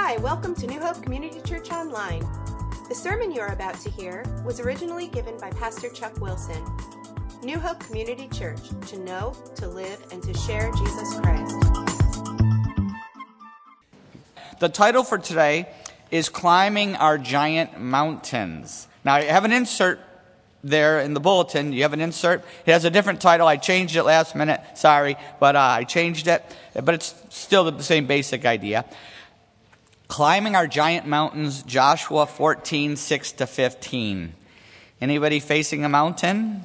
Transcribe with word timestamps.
Hi, 0.00 0.16
welcome 0.18 0.54
to 0.54 0.66
New 0.66 0.80
Hope 0.80 1.02
Community 1.02 1.40
Church 1.40 1.70
Online. 1.72 2.24
The 2.88 2.94
sermon 2.94 3.32
you 3.32 3.40
are 3.40 3.52
about 3.52 3.74
to 3.80 3.90
hear 3.90 4.24
was 4.44 4.60
originally 4.60 5.08
given 5.08 5.36
by 5.38 5.50
Pastor 5.50 5.90
Chuck 5.90 6.18
Wilson. 6.20 6.64
New 7.42 7.58
Hope 7.58 7.80
Community 7.80 8.28
Church, 8.28 8.70
to 8.86 8.98
know, 9.00 9.34
to 9.56 9.66
live, 9.66 10.00
and 10.12 10.22
to 10.22 10.32
share 10.32 10.70
Jesus 10.72 11.18
Christ. 11.18 11.56
The 14.60 14.68
title 14.68 15.02
for 15.02 15.18
today 15.18 15.68
is 16.12 16.28
Climbing 16.28 16.94
Our 16.94 17.18
Giant 17.18 17.78
Mountains. 17.78 18.86
Now, 19.04 19.16
I 19.16 19.24
have 19.24 19.44
an 19.44 19.52
insert 19.52 19.98
there 20.62 21.00
in 21.00 21.12
the 21.12 21.20
bulletin. 21.20 21.72
You 21.72 21.82
have 21.82 21.92
an 21.92 22.00
insert. 22.00 22.44
It 22.64 22.72
has 22.72 22.84
a 22.84 22.90
different 22.90 23.20
title. 23.20 23.48
I 23.48 23.56
changed 23.56 23.96
it 23.96 24.04
last 24.04 24.36
minute. 24.36 24.60
Sorry, 24.74 25.16
but 25.40 25.56
uh, 25.56 25.60
I 25.60 25.84
changed 25.84 26.28
it. 26.28 26.44
But 26.72 26.94
it's 26.94 27.14
still 27.30 27.70
the 27.70 27.82
same 27.82 28.06
basic 28.06 28.46
idea. 28.46 28.84
Climbing 30.08 30.56
Our 30.56 30.66
Giant 30.66 31.06
Mountains, 31.06 31.62
Joshua 31.62 32.26
14, 32.26 32.96
6 32.96 33.32
to 33.32 33.46
15. 33.46 34.32
Anybody 35.02 35.38
facing 35.38 35.84
a 35.84 35.88
mountain 35.88 36.62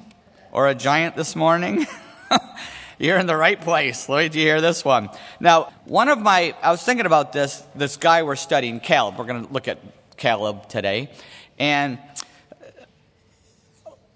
or 0.54 0.70
a 0.70 0.74
giant 0.74 1.18
this 1.18 1.36
morning? 1.36 1.86
You're 2.98 3.18
in 3.18 3.28
the 3.28 3.36
right 3.36 3.60
place. 3.60 4.08
Wait 4.08 4.32
till 4.32 4.42
you 4.42 4.48
hear 4.48 4.62
this 4.62 4.86
one. 4.86 5.10
Now, 5.42 5.74
one 5.84 6.08
of 6.08 6.20
my, 6.20 6.56
I 6.64 6.72
was 6.72 6.82
thinking 6.84 7.06
about 7.06 7.34
this, 7.34 7.62
this 7.76 7.98
guy 7.98 8.24
we're 8.24 8.38
studying, 8.38 8.80
Caleb. 8.80 9.20
We're 9.20 9.26
going 9.26 9.46
to 9.46 9.52
look 9.52 9.68
at 9.68 9.80
Caleb 10.16 10.70
today. 10.70 11.12
And 11.60 12.00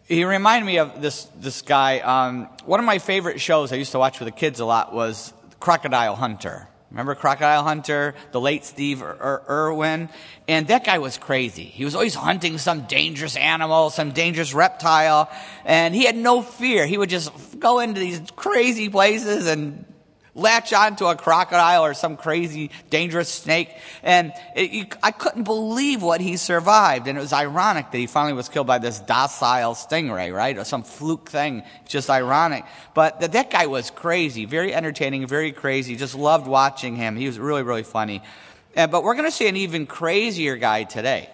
he 0.07 0.23
reminded 0.23 0.65
me 0.65 0.77
of 0.77 1.01
this, 1.01 1.25
this 1.35 1.61
guy. 1.61 1.99
Um, 1.99 2.45
one 2.65 2.79
of 2.79 2.85
my 2.85 2.97
favorite 2.97 3.41
shows 3.41 3.73
I 3.73 3.75
used 3.75 3.91
to 3.91 3.99
watch 3.99 4.21
with 4.21 4.27
the 4.27 4.39
kids 4.39 4.61
a 4.61 4.65
lot 4.65 4.93
was 4.93 5.33
Crocodile 5.59 6.15
Hunter. 6.15 6.69
Remember 6.89 7.15
Crocodile 7.15 7.63
Hunter, 7.63 8.15
the 8.31 8.39
late 8.39 8.63
Steve 8.63 9.01
Ir- 9.01 9.17
Ir- 9.21 9.41
Irwin? 9.49 10.09
And 10.47 10.67
that 10.67 10.85
guy 10.85 10.99
was 10.99 11.17
crazy. 11.17 11.65
He 11.65 11.83
was 11.83 11.95
always 11.95 12.15
hunting 12.15 12.57
some 12.57 12.83
dangerous 12.83 13.35
animal, 13.35 13.89
some 13.89 14.11
dangerous 14.11 14.53
reptile, 14.53 15.29
and 15.65 15.93
he 15.93 16.05
had 16.05 16.15
no 16.15 16.41
fear. 16.41 16.87
He 16.87 16.97
would 16.97 17.09
just 17.09 17.59
go 17.59 17.79
into 17.79 17.99
these 17.99 18.21
crazy 18.35 18.87
places 18.87 19.47
and 19.47 19.83
latch 20.37 20.71
onto 20.71 21.05
a 21.07 21.15
crocodile 21.15 21.83
or 21.83 21.93
some 21.93 22.15
crazy 22.15 22.71
dangerous 22.89 23.27
snake. 23.27 23.75
And 24.03 24.31
it, 24.55 24.71
you, 24.71 24.85
I 25.03 25.11
couldn't 25.11 25.43
believe 25.43 26.01
what 26.01 26.21
he 26.21 26.37
survived. 26.37 27.07
And 27.07 27.17
it 27.17 27.21
was 27.21 27.33
ironic 27.33 27.91
that 27.91 27.97
he 27.97 28.07
finally 28.07 28.33
was 28.33 28.47
killed 28.47 28.67
by 28.67 28.77
this 28.77 28.99
docile 28.99 29.73
stingray, 29.73 30.33
right? 30.33 30.57
Or 30.57 30.63
some 30.63 30.83
fluke 30.83 31.29
thing. 31.29 31.63
Just 31.87 32.09
ironic. 32.09 32.63
But 32.93 33.19
that, 33.19 33.33
that 33.33 33.49
guy 33.49 33.65
was 33.65 33.89
crazy, 33.89 34.45
very 34.45 34.73
entertaining, 34.73 35.27
very 35.27 35.51
crazy. 35.51 35.95
Just 35.95 36.15
loved 36.15 36.47
watching 36.47 36.95
him. 36.95 37.15
He 37.17 37.25
was 37.25 37.39
really, 37.39 37.63
really 37.63 37.83
funny. 37.83 38.21
And, 38.75 38.91
but 38.91 39.03
we're 39.03 39.15
going 39.15 39.25
to 39.25 39.35
see 39.35 39.47
an 39.47 39.57
even 39.57 39.87
crazier 39.87 40.55
guy 40.55 40.83
today. 40.83 41.29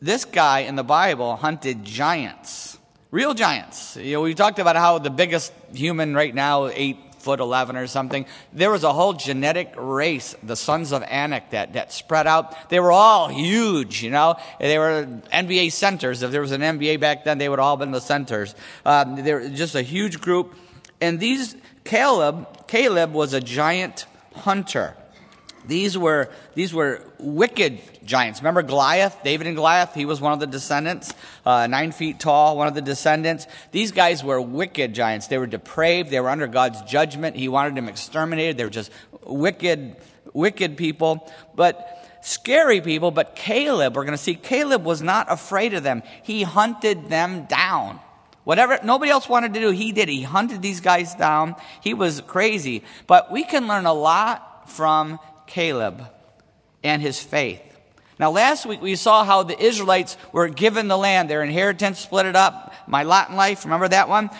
This 0.00 0.24
guy 0.24 0.60
in 0.60 0.76
the 0.76 0.84
Bible 0.84 1.34
hunted 1.34 1.84
giants. 1.84 2.78
Real 3.10 3.34
giants. 3.34 3.96
You 3.96 4.14
know, 4.14 4.20
we 4.20 4.34
talked 4.34 4.60
about 4.60 4.76
how 4.76 4.98
the 4.98 5.10
biggest 5.10 5.52
human 5.72 6.14
right 6.14 6.32
now 6.32 6.68
eight 6.68 6.98
foot 7.18 7.40
11 7.40 7.76
or 7.76 7.86
something. 7.86 8.26
There 8.52 8.70
was 8.70 8.84
a 8.84 8.92
whole 8.92 9.12
genetic 9.12 9.72
race, 9.76 10.34
the 10.42 10.56
sons 10.56 10.92
of 10.92 11.02
Anak, 11.02 11.50
that, 11.50 11.74
that 11.74 11.92
spread 11.92 12.26
out. 12.26 12.70
They 12.70 12.80
were 12.80 12.92
all 12.92 13.28
huge, 13.28 14.02
you 14.02 14.10
know. 14.10 14.36
They 14.58 14.78
were 14.78 15.06
NBA 15.32 15.72
centers. 15.72 16.22
If 16.22 16.30
there 16.30 16.40
was 16.40 16.52
an 16.52 16.60
NBA 16.60 17.00
back 17.00 17.24
then, 17.24 17.38
they 17.38 17.48
would 17.48 17.58
all 17.58 17.76
been 17.76 17.90
the 17.90 18.00
centers. 18.00 18.54
Um, 18.84 19.16
they 19.16 19.34
were 19.34 19.48
just 19.48 19.74
a 19.74 19.82
huge 19.82 20.20
group. 20.20 20.54
And 21.00 21.20
these, 21.20 21.56
Caleb, 21.84 22.66
Caleb 22.66 23.12
was 23.12 23.34
a 23.34 23.40
giant 23.40 24.06
hunter. 24.34 24.94
These 25.68 25.98
were, 25.98 26.30
these 26.54 26.72
were 26.72 27.02
wicked 27.18 27.80
giants. 28.04 28.40
Remember 28.40 28.62
Goliath? 28.62 29.18
David 29.22 29.46
and 29.46 29.54
Goliath? 29.54 29.94
He 29.94 30.06
was 30.06 30.18
one 30.18 30.32
of 30.32 30.40
the 30.40 30.46
descendants, 30.46 31.12
uh, 31.44 31.66
nine 31.66 31.92
feet 31.92 32.18
tall, 32.18 32.56
one 32.56 32.66
of 32.68 32.74
the 32.74 32.80
descendants. 32.80 33.46
These 33.70 33.92
guys 33.92 34.24
were 34.24 34.40
wicked 34.40 34.94
giants. 34.94 35.26
They 35.26 35.36
were 35.36 35.46
depraved. 35.46 36.10
They 36.10 36.20
were 36.20 36.30
under 36.30 36.46
God's 36.46 36.80
judgment. 36.82 37.36
He 37.36 37.48
wanted 37.48 37.74
them 37.74 37.86
exterminated. 37.86 38.56
They 38.56 38.64
were 38.64 38.70
just 38.70 38.90
wicked, 39.24 39.96
wicked 40.32 40.78
people. 40.78 41.30
But 41.54 42.18
scary 42.22 42.80
people. 42.80 43.10
But 43.10 43.36
Caleb, 43.36 43.94
we're 43.94 44.04
going 44.04 44.16
to 44.16 44.22
see, 44.22 44.36
Caleb 44.36 44.84
was 44.84 45.02
not 45.02 45.30
afraid 45.30 45.74
of 45.74 45.82
them. 45.82 46.02
He 46.22 46.44
hunted 46.44 47.10
them 47.10 47.44
down. 47.44 48.00
Whatever 48.44 48.78
nobody 48.82 49.10
else 49.10 49.28
wanted 49.28 49.52
to 49.52 49.60
do, 49.60 49.70
he 49.70 49.92
did. 49.92 50.08
He 50.08 50.22
hunted 50.22 50.62
these 50.62 50.80
guys 50.80 51.14
down. 51.14 51.56
He 51.82 51.92
was 51.92 52.22
crazy. 52.22 52.82
But 53.06 53.30
we 53.30 53.44
can 53.44 53.68
learn 53.68 53.84
a 53.84 53.92
lot 53.92 54.70
from 54.70 55.18
Caleb 55.48 56.06
and 56.84 57.02
his 57.02 57.20
faith. 57.20 57.62
Now, 58.18 58.30
last 58.30 58.66
week 58.66 58.82
we 58.82 58.96
saw 58.96 59.24
how 59.24 59.42
the 59.42 59.60
Israelites 59.60 60.16
were 60.32 60.48
given 60.48 60.88
the 60.88 60.98
land, 60.98 61.30
their 61.30 61.42
inheritance 61.42 62.00
split 62.00 62.26
it 62.26 62.36
up, 62.36 62.74
my 62.86 63.02
lot 63.02 63.30
in 63.30 63.36
life, 63.36 63.64
remember 63.64 63.88
that 63.88 64.08
one? 64.08 64.30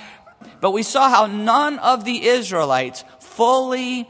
But 0.60 0.72
we 0.72 0.82
saw 0.82 1.08
how 1.08 1.26
none 1.26 1.78
of 1.78 2.04
the 2.04 2.26
Israelites 2.26 3.04
fully 3.20 4.08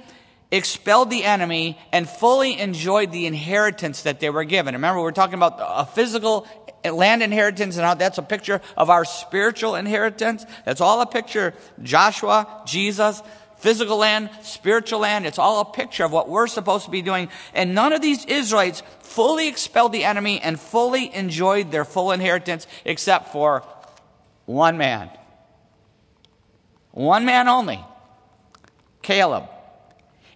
expelled 0.50 1.10
the 1.10 1.24
enemy 1.24 1.78
and 1.92 2.08
fully 2.08 2.58
enjoyed 2.58 3.12
the 3.12 3.26
inheritance 3.26 4.02
that 4.02 4.20
they 4.20 4.30
were 4.30 4.44
given. 4.44 4.74
Remember, 4.74 5.02
we're 5.02 5.12
talking 5.12 5.34
about 5.34 5.58
a 5.58 5.84
physical 5.84 6.46
land 6.84 7.22
inheritance 7.22 7.76
and 7.76 7.84
how 7.84 7.94
that's 7.94 8.18
a 8.18 8.22
picture 8.22 8.60
of 8.76 8.88
our 8.88 9.04
spiritual 9.04 9.74
inheritance. 9.74 10.46
That's 10.64 10.80
all 10.80 11.00
a 11.00 11.06
picture. 11.06 11.54
Joshua, 11.82 12.62
Jesus, 12.66 13.22
physical 13.58 13.96
land, 13.98 14.30
spiritual 14.42 15.00
land. 15.00 15.26
It's 15.26 15.38
all 15.38 15.60
a 15.60 15.64
picture 15.64 16.04
of 16.04 16.12
what 16.12 16.28
we're 16.28 16.46
supposed 16.46 16.84
to 16.86 16.90
be 16.90 17.02
doing. 17.02 17.28
And 17.54 17.74
none 17.74 17.92
of 17.92 18.00
these 18.00 18.24
Israelites 18.24 18.82
fully 19.00 19.48
expelled 19.48 19.92
the 19.92 20.04
enemy 20.04 20.40
and 20.40 20.58
fully 20.58 21.14
enjoyed 21.14 21.70
their 21.70 21.84
full 21.84 22.12
inheritance 22.12 22.66
except 22.84 23.32
for 23.32 23.64
one 24.46 24.78
man. 24.78 25.10
One 26.92 27.24
man 27.24 27.48
only. 27.48 27.84
Caleb. 29.02 29.48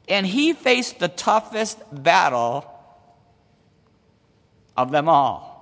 And 0.08 0.26
he 0.26 0.52
faced 0.52 0.98
the 0.98 1.08
toughest 1.08 1.78
battle 1.92 2.68
of 4.76 4.90
them 4.90 5.08
all. 5.08 5.52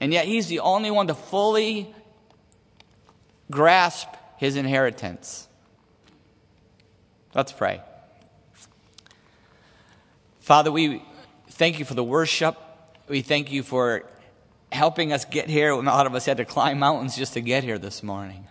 And 0.00 0.12
yet 0.12 0.24
he's 0.24 0.46
the 0.46 0.60
only 0.60 0.90
one 0.90 1.08
to 1.08 1.14
fully 1.14 1.94
grasp 3.50 4.08
his 4.38 4.56
inheritance. 4.56 5.46
Let's 7.32 7.52
pray. 7.52 7.80
Father, 10.40 10.72
we 10.72 11.00
thank 11.50 11.78
you 11.78 11.84
for 11.84 11.94
the 11.94 12.02
worship. 12.02 12.56
We 13.08 13.22
thank 13.22 13.52
you 13.52 13.62
for 13.62 14.04
helping 14.72 15.12
us 15.12 15.24
get 15.24 15.48
here 15.48 15.76
when 15.76 15.86
a 15.86 15.90
lot 15.90 16.06
of 16.06 16.14
us 16.16 16.26
had 16.26 16.38
to 16.38 16.44
climb 16.44 16.80
mountains 16.80 17.16
just 17.16 17.34
to 17.34 17.40
get 17.40 17.62
here 17.62 17.78
this 17.78 18.02
morning. 18.02 18.48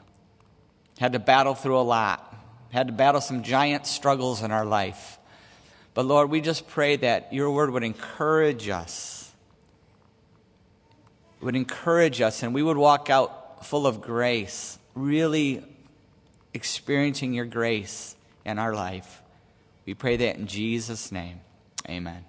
Had 0.97 1.11
to 1.11 1.19
battle 1.19 1.55
through 1.55 1.77
a 1.77 1.81
lot. 1.83 2.33
Had 2.71 2.87
to 2.87 2.93
battle 2.93 3.19
some 3.19 3.43
giant 3.43 3.85
struggles 3.85 4.43
in 4.43 4.51
our 4.51 4.65
life. 4.65 5.17
But 5.93 6.05
Lord, 6.05 6.29
we 6.29 6.39
just 6.39 6.65
pray 6.69 6.95
that 6.97 7.33
your 7.33 7.51
word 7.51 7.71
would 7.71 7.83
encourage 7.83 8.69
us. 8.69 9.33
Would 11.41 11.57
encourage 11.57 12.21
us 12.21 12.43
and 12.43 12.53
we 12.53 12.63
would 12.63 12.77
walk 12.77 13.09
out 13.09 13.65
full 13.65 13.85
of 13.85 13.99
grace, 13.99 14.79
really 14.95 15.65
experiencing 16.53 17.33
your 17.33 17.45
grace 17.45 18.15
in 18.49 18.59
our 18.59 18.73
life. 18.73 19.21
We 19.85 19.93
pray 19.93 20.17
that 20.17 20.35
in 20.35 20.47
Jesus' 20.47 21.11
name. 21.11 21.39
Amen. 21.87 22.25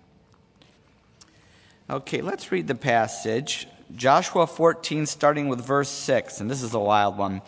Okay, 1.89 2.21
let's 2.21 2.53
read 2.53 2.69
the 2.69 2.75
passage. 2.75 3.67
Joshua 3.97 4.47
14, 4.47 5.07
starting 5.07 5.49
with 5.49 5.61
verse 5.61 5.89
6, 5.89 6.41
and 6.41 6.51
this 6.51 6.63
is 6.63 6.75
a 6.75 6.79
wild 6.79 7.19
one. 7.19 7.43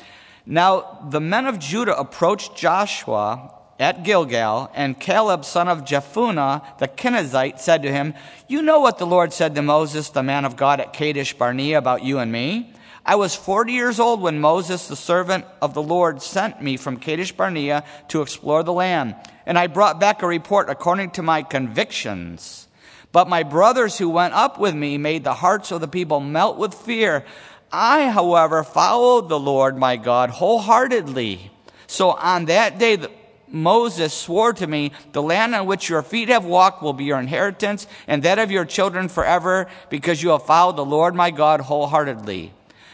Now, 0.45 1.07
the 1.09 1.21
men 1.21 1.47
of 1.47 1.61
Judah 1.61 1.97
approached 1.97 2.57
Joshua 2.57 3.55
at 3.79 4.05
Gilgal, 4.05 4.71
and 4.75 5.01
Caleb, 5.01 5.45
son 5.45 5.67
of 5.67 5.81
Jephunneh, 5.85 6.79
the 6.79 6.87
Kenizzite, 6.87 7.59
said 7.59 7.83
to 7.83 7.91
him, 7.91 8.15
You 8.47 8.63
know 8.63 8.79
what 8.79 8.99
the 8.99 9.07
Lord 9.07 9.33
said 9.33 9.57
to 9.57 9.63
Moses, 9.63 10.09
the 10.09 10.23
man 10.23 10.45
of 10.45 10.57
God, 10.57 10.79
at 10.79 10.93
Kadesh 10.93 11.35
Barnea 11.35 11.79
about 11.79 12.05
you 12.05 12.19
and 12.19 12.31
me? 12.31 12.73
I 13.05 13.17
was 13.17 13.35
40 13.35 13.73
years 13.73 13.99
old 13.99 14.21
when 14.21 14.41
Moses, 14.41 14.87
the 14.87 14.95
servant 14.95 15.45
of 15.61 15.75
the 15.75 15.83
Lord, 15.83 16.23
sent 16.23 16.63
me 16.63 16.77
from 16.77 16.99
Kadesh 16.99 17.33
Barnea 17.33 17.85
to 18.09 18.23
explore 18.23 18.63
the 18.63 18.73
land, 18.73 19.17
and 19.45 19.59
I 19.59 19.67
brought 19.67 19.99
back 19.99 20.23
a 20.23 20.27
report 20.27 20.71
according 20.71 21.11
to 21.13 21.23
my 21.23 21.43
convictions. 21.43 22.69
But 23.11 23.29
my 23.29 23.43
brothers 23.43 23.99
who 23.99 24.09
went 24.09 24.35
up 24.35 24.59
with 24.59 24.75
me 24.75 24.99
made 24.99 25.25
the 25.25 25.35
hearts 25.35 25.73
of 25.73 25.81
the 25.81 25.89
people 25.89 26.21
melt 26.21 26.59
with 26.59 26.75
fear. 26.75 27.25
I, 27.73 28.09
however, 28.09 28.63
followed 28.63 29.29
the 29.29 29.39
Lord 29.39 29.77
my 29.77 29.97
God 29.97 30.31
wholeheartedly. 30.31 31.51
So 31.89 32.11
on 32.11 32.47
that 32.47 32.79
day, 32.79 33.05
Moses 33.49 34.15
swore 34.15 34.55
to 34.55 34.67
me, 34.67 34.93
the 35.13 35.21
land 35.21 35.55
on 35.55 35.67
which 35.67 35.89
your 35.89 36.03
feet 36.03 36.31
have 36.31 36.45
walked 36.45 36.83
will 36.83 36.95
be 36.95 37.05
your 37.05 37.19
inheritance 37.19 37.87
and 38.07 38.23
that 38.23 38.39
of 38.39 38.51
your 38.51 38.65
children 38.65 39.09
forever 39.09 39.67
because 39.91 40.23
you 40.23 40.31
have 40.31 40.47
followed 40.47 40.77
the 40.77 40.85
Lord 40.85 41.15
my 41.15 41.31
God 41.31 41.61
wholeheartedly. 41.61 42.53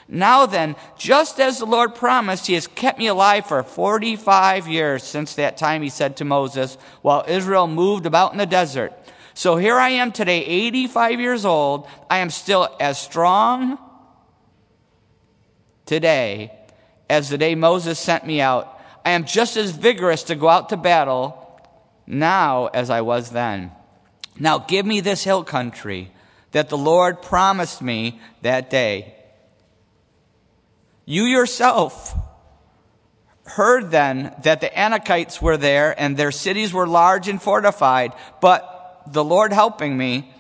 Now 0.09 0.47
then, 0.47 0.75
just 0.97 1.39
as 1.39 1.59
the 1.59 1.67
Lord 1.67 1.95
promised, 1.95 2.47
he 2.47 2.55
has 2.55 2.67
kept 2.67 2.99
me 2.99 3.09
alive 3.09 3.45
for 3.45 3.63
45 3.63 4.67
years 4.67 5.05
since 5.05 5.35
that 5.35 5.59
time 5.59 5.83
he 5.83 5.91
said 5.91 6.17
to 6.17 6.25
Moses, 6.25 6.79
while 7.03 7.27
Israel 7.29 7.67
moved 7.67 8.07
about 8.07 8.33
in 8.33 8.39
the 8.39 8.47
desert. 8.47 8.95
So 9.35 9.57
here 9.57 9.77
I 9.77 9.91
am 9.91 10.11
today, 10.11 10.45
85 10.45 11.21
years 11.21 11.45
old. 11.45 11.87
I 12.09 12.19
am 12.19 12.31
still 12.31 12.75
as 12.81 12.99
strong 12.99 13.79
today 15.85 16.53
as 17.11 17.29
the 17.29 17.39
day 17.39 17.55
Moses 17.55 17.99
sent 17.99 18.27
me 18.27 18.41
out. 18.41 18.81
I 19.05 19.11
am 19.11 19.25
just 19.25 19.59
as 19.59 19.71
vigorous 19.73 20.23
to 20.25 20.35
go 20.35 20.49
out 20.49 20.71
to 20.71 20.77
battle 20.79 21.63
now 22.07 22.67
as 22.69 22.89
I 22.89 23.03
was 23.03 23.31
then. 23.31 23.73
Now 24.39 24.59
give 24.59 24.87
me 24.87 25.01
this 25.01 25.25
hill 25.25 25.45
country 25.45 26.13
that 26.53 26.71
the 26.71 26.79
Lord 26.79 27.21
promised 27.21 27.83
me 27.83 28.21
that 28.41 28.71
day. 28.71 29.15
You 31.11 31.25
yourself 31.25 32.15
heard 33.45 33.91
then 33.91 34.35
that 34.43 34.61
the 34.61 34.69
Anakites 34.69 35.41
were 35.41 35.57
there 35.57 35.99
and 35.99 36.15
their 36.15 36.31
cities 36.31 36.75
were 36.75 36.87
large 36.87 37.29
and 37.29 37.41
fortified, 37.41 38.13
but 38.43 39.01
the 39.07 39.25
Lord 39.25 39.55
helping 39.55 39.97
me, 39.97 40.31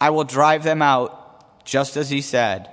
I 0.00 0.08
will 0.08 0.24
drive 0.24 0.62
them 0.62 0.80
out 0.80 1.66
just 1.66 1.98
as 1.98 2.08
he 2.08 2.22
said. 2.22 2.70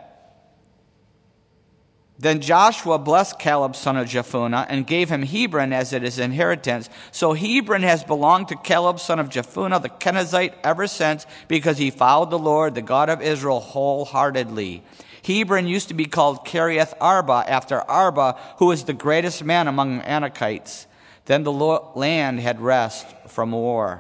Then 2.22 2.40
Joshua 2.40 3.00
blessed 3.00 3.40
Caleb, 3.40 3.76
son 3.76 3.98
of 3.98 4.08
Jephunneh, 4.08 4.68
and 4.70 4.86
gave 4.86 5.10
him 5.10 5.24
Hebron 5.24 5.74
as 5.74 5.92
it 5.92 6.04
is 6.04 6.20
inheritance. 6.20 6.88
So 7.12 7.34
Hebron 7.34 7.82
has 7.82 8.04
belonged 8.04 8.50
to 8.50 8.56
Caleb, 8.56 9.00
son 9.00 9.18
of 9.18 9.30
Jephunneh, 9.30 9.82
the 9.82 9.90
Kenizzite, 9.90 10.54
ever 10.64 10.86
since, 10.86 11.26
because 11.48 11.80
he 11.80 11.90
followed 11.90 12.30
the 12.30 12.38
Lord, 12.38 12.76
the 12.76 12.84
God 12.84 13.10
of 13.10 13.24
Israel, 13.24 13.60
wholeheartedly. 13.60 14.84
Hebron 15.26 15.66
used 15.66 15.88
to 15.88 15.96
be 15.96 16.06
called 16.06 16.46
Kiriath 16.46 16.94
Arba, 17.02 17.44
after 17.48 17.82
Arba, 17.82 18.38
who 18.58 18.68
was 18.68 18.84
the 18.84 18.94
greatest 18.94 19.44
man 19.44 19.68
among 19.68 19.98
the 19.98 20.04
Anakites. 20.04 20.86
Then 21.26 21.42
the 21.42 21.52
land 21.52 22.40
had 22.40 22.62
rest 22.62 23.08
from 23.30 23.52
war. 23.52 24.00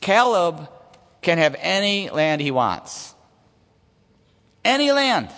Caleb 0.00 0.68
can 1.22 1.38
have 1.38 1.54
any 1.60 2.10
land 2.10 2.40
he 2.40 2.50
wants. 2.50 3.14
Any 4.64 4.90
land. 4.90 5.30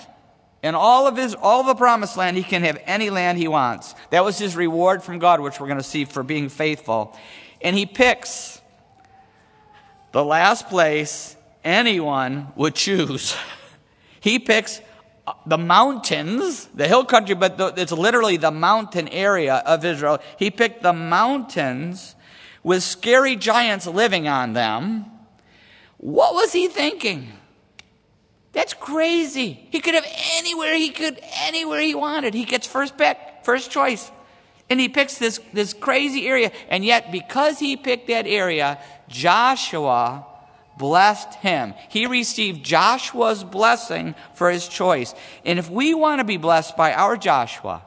In 0.62 0.76
all 0.76 1.09
of 1.09 1.17
his, 1.17 1.35
all 1.35 1.64
the 1.64 1.75
promised 1.75 2.17
land, 2.17 2.37
he 2.37 2.44
can 2.44 2.62
have 2.62 2.81
any 2.87 3.11
land 3.11 3.38
he 3.38 3.49
wants. 3.49 3.94
That 4.11 4.25
was 4.25 4.38
his 4.38 4.55
reward 4.55 5.03
from 5.03 5.19
God, 5.19 5.41
which 5.41 5.59
we're 5.59 5.67
going 5.67 5.79
to 5.79 5.85
see 5.85 6.05
for 6.05 6.23
being 6.23 6.49
faithful. 6.49 7.17
And 7.61 7.76
he 7.76 7.85
picks 7.85 8.61
the 10.12 10.25
last 10.25 10.69
place 10.69 11.37
anyone 11.64 12.53
would 12.55 12.76
choose. 12.76 13.37
he 14.20 14.38
picks 14.38 14.81
uh, 15.26 15.32
the 15.47 15.59
mountains, 15.59 16.67
the 16.75 16.87
hill 16.87 17.05
country, 17.05 17.35
but 17.35 17.79
it's 17.79 17.93
literally 17.93 18.37
the 18.37 18.50
mountain 18.53 19.08
area 19.08 19.56
of 19.67 19.85
Israel. 19.85 20.19
He 20.38 20.50
picked 20.50 20.82
the 20.82 20.93
mountains 20.93 22.15
with 22.62 22.85
scary 22.85 23.35
giants 23.35 23.87
living 23.88 24.29
on 24.29 24.53
them. 24.53 25.06
What 25.97 26.35
was 26.35 26.53
he 26.53 26.69
thinking? 26.69 27.32
That's 28.52 28.75
crazy. 28.75 29.66
He 29.70 29.81
could 29.81 29.94
have 29.94 30.06
anywhere 30.34 30.75
he 30.75 30.90
could, 30.90 31.19
anywhere 31.40 31.81
he 31.81 31.94
wanted. 31.94 32.34
He 32.34 32.44
gets 32.44 32.66
first 32.66 32.99
pick, 32.99 33.19
first 33.43 33.70
choice. 33.70 34.10
And 34.69 34.78
he 34.78 34.88
picks 34.88 35.19
this, 35.19 35.40
this 35.52 35.72
crazy 35.72 36.26
area. 36.26 36.52
And 36.69 36.84
yet, 36.84 37.12
because 37.12 37.58
he 37.58 37.76
picked 37.76 38.08
that 38.08 38.26
area, 38.26 38.78
Joshua 39.08 40.26
blessed 40.78 41.34
him. 41.34 41.75
He 41.88 42.06
received 42.06 42.64
Joshua's 42.64 43.44
blessing 43.44 44.14
for 44.34 44.50
his 44.50 44.69
choice. 44.69 45.14
And 45.44 45.58
if 45.58 45.70
we 45.70 45.94
want 45.94 46.20
to 46.20 46.25
be 46.25 46.37
blessed 46.37 46.76
by 46.76 46.93
our 46.93 47.16
Joshua, 47.16 47.82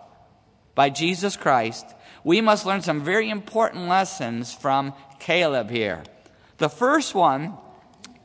by 0.74 0.90
Jesus 0.90 1.38
Christ, 1.38 1.86
we 2.24 2.42
must 2.42 2.66
learn 2.66 2.82
some 2.82 3.04
very 3.04 3.30
important 3.30 3.88
lessons 3.88 4.54
from 4.54 4.94
Caleb 5.20 5.70
here. 5.70 6.04
The 6.58 6.70
first 6.70 7.14
one 7.14 7.58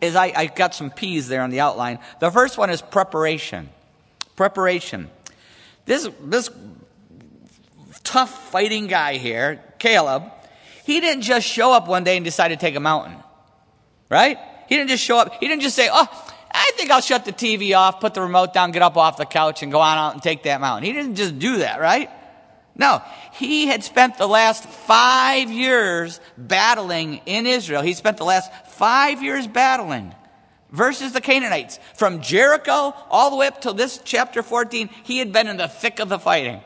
is 0.00 0.16
I, 0.16 0.32
I 0.34 0.46
got 0.46 0.74
some 0.74 0.90
P's 0.90 1.28
there 1.28 1.42
on 1.42 1.50
the 1.50 1.60
outline. 1.60 1.98
The 2.20 2.30
first 2.30 2.58
one 2.58 2.70
is 2.70 2.82
preparation. 2.82 3.68
Preparation. 4.36 5.10
This, 5.84 6.08
this 6.22 6.50
tough 8.02 8.50
fighting 8.50 8.86
guy 8.86 9.16
here, 9.16 9.62
Caleb, 9.78 10.24
he 10.84 11.00
didn't 11.00 11.22
just 11.22 11.46
show 11.46 11.72
up 11.72 11.88
one 11.88 12.04
day 12.04 12.16
and 12.16 12.24
decide 12.24 12.48
to 12.48 12.56
take 12.56 12.74
a 12.74 12.80
mountain. 12.80 13.16
Right? 14.08 14.38
He 14.68 14.76
didn't 14.76 14.90
just 14.90 15.04
show 15.04 15.18
up. 15.18 15.34
He 15.40 15.48
didn't 15.48 15.62
just 15.62 15.76
say, 15.76 15.88
oh, 15.90 16.32
I 16.52 16.72
think 16.76 16.90
I'll 16.90 17.00
shut 17.00 17.24
the 17.24 17.32
TV 17.32 17.76
off, 17.76 18.00
put 18.00 18.14
the 18.14 18.22
remote 18.22 18.52
down, 18.52 18.72
get 18.72 18.82
up 18.82 18.96
off 18.96 19.16
the 19.16 19.26
couch, 19.26 19.62
and 19.62 19.70
go 19.70 19.80
on 19.80 19.98
out 19.98 20.14
and 20.14 20.22
take 20.22 20.44
that 20.44 20.60
mountain. 20.60 20.84
He 20.84 20.92
didn't 20.92 21.14
just 21.14 21.38
do 21.38 21.58
that, 21.58 21.80
right? 21.80 22.10
No, 22.76 23.02
he 23.32 23.66
had 23.66 23.84
spent 23.84 24.16
the 24.16 24.28
last 24.28 24.64
five 24.64 25.50
years 25.50 26.20
battling 26.38 27.20
in 27.26 27.46
Israel. 27.46 27.82
He 27.82 27.94
spent 27.94 28.16
the 28.16 28.24
last 28.24 28.50
five 28.68 29.22
years 29.22 29.46
battling 29.46 30.14
versus 30.70 31.12
the 31.12 31.20
Canaanites. 31.20 31.78
From 31.94 32.22
Jericho 32.22 32.94
all 33.10 33.30
the 33.30 33.36
way 33.36 33.46
up 33.46 33.60
to 33.62 33.72
this 33.72 34.00
chapter 34.04 34.42
14, 34.42 34.88
he 35.04 35.18
had 35.18 35.32
been 35.32 35.48
in 35.48 35.56
the 35.56 35.68
thick 35.68 35.98
of 35.98 36.08
the 36.08 36.18
fighting. 36.18 36.60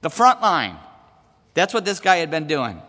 The 0.00 0.10
front 0.10 0.42
line. 0.42 0.76
That's 1.54 1.74
what 1.74 1.84
this 1.84 2.00
guy 2.00 2.16
had 2.16 2.30
been 2.30 2.46
doing. 2.46 2.80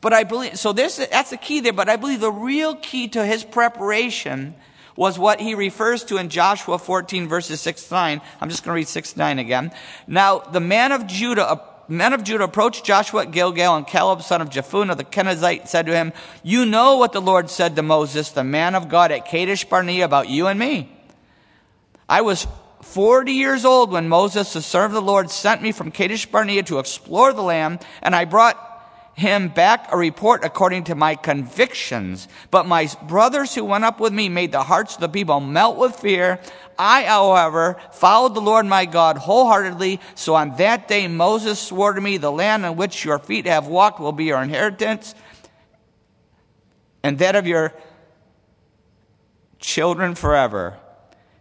But 0.00 0.12
I 0.12 0.24
believe, 0.24 0.58
so 0.58 0.72
this, 0.72 0.96
that's 0.96 1.30
the 1.30 1.36
key 1.36 1.60
there, 1.60 1.72
but 1.72 1.88
I 1.88 1.96
believe 1.96 2.20
the 2.20 2.30
real 2.30 2.76
key 2.76 3.08
to 3.08 3.24
his 3.24 3.42
preparation 3.42 4.54
was 4.96 5.18
what 5.18 5.40
he 5.40 5.54
refers 5.54 6.04
to 6.04 6.16
in 6.16 6.28
Joshua 6.28 6.78
14 6.78 7.28
verses 7.28 7.60
6 7.60 7.88
to 7.88 7.94
9. 7.94 8.20
I'm 8.40 8.48
just 8.48 8.64
going 8.64 8.74
to 8.74 8.76
read 8.76 8.88
6 8.88 9.12
to 9.12 9.18
9 9.18 9.38
again. 9.38 9.72
Now, 10.06 10.38
the 10.38 10.60
man 10.60 10.92
of 10.92 11.06
Judah, 11.06 11.48
uh, 11.48 11.64
men 11.88 12.12
of 12.12 12.22
Judah 12.22 12.44
approached 12.44 12.84
Joshua 12.84 13.22
at 13.22 13.32
Gilgal 13.32 13.76
and 13.76 13.86
Caleb, 13.86 14.22
son 14.22 14.40
of 14.40 14.50
Jephunneh, 14.50 14.96
the 14.96 15.04
Kenizzite, 15.04 15.68
said 15.68 15.86
to 15.86 15.94
him, 15.94 16.12
You 16.42 16.64
know 16.64 16.96
what 16.96 17.12
the 17.12 17.20
Lord 17.20 17.50
said 17.50 17.76
to 17.76 17.82
Moses, 17.82 18.30
the 18.30 18.44
man 18.44 18.74
of 18.74 18.88
God 18.88 19.10
at 19.10 19.26
Kadesh 19.26 19.64
Barnea 19.64 20.04
about 20.04 20.28
you 20.28 20.46
and 20.46 20.58
me. 20.58 20.90
I 22.08 22.20
was 22.20 22.46
40 22.82 23.32
years 23.32 23.64
old 23.64 23.90
when 23.90 24.08
Moses, 24.08 24.52
the 24.52 24.62
servant 24.62 24.96
of 24.96 25.04
the 25.04 25.10
Lord, 25.10 25.30
sent 25.30 25.62
me 25.62 25.72
from 25.72 25.90
Kadesh 25.90 26.26
Barnea 26.26 26.62
to 26.64 26.78
explore 26.78 27.32
the 27.32 27.42
land, 27.42 27.84
and 28.02 28.14
I 28.14 28.26
brought 28.26 28.73
him 29.14 29.48
back 29.48 29.92
a 29.92 29.96
report 29.96 30.44
according 30.44 30.84
to 30.84 30.94
my 30.94 31.14
convictions. 31.14 32.26
But 32.50 32.66
my 32.66 32.88
brothers 33.02 33.54
who 33.54 33.64
went 33.64 33.84
up 33.84 34.00
with 34.00 34.12
me 34.12 34.28
made 34.28 34.52
the 34.52 34.62
hearts 34.62 34.96
of 34.96 35.00
the 35.00 35.08
people 35.08 35.40
melt 35.40 35.76
with 35.76 35.96
fear. 35.96 36.40
I, 36.78 37.04
however, 37.04 37.80
followed 37.92 38.34
the 38.34 38.40
Lord 38.40 38.66
my 38.66 38.84
God 38.86 39.16
wholeheartedly. 39.16 40.00
So 40.16 40.34
on 40.34 40.56
that 40.56 40.88
day 40.88 41.06
Moses 41.06 41.60
swore 41.60 41.92
to 41.92 42.00
me, 42.00 42.16
the 42.16 42.32
land 42.32 42.66
on 42.66 42.76
which 42.76 43.04
your 43.04 43.18
feet 43.20 43.46
have 43.46 43.68
walked 43.68 44.00
will 44.00 44.12
be 44.12 44.24
your 44.24 44.42
inheritance, 44.42 45.14
and 47.02 47.18
that 47.18 47.36
of 47.36 47.46
your 47.46 47.72
children 49.60 50.14
forever. 50.14 50.76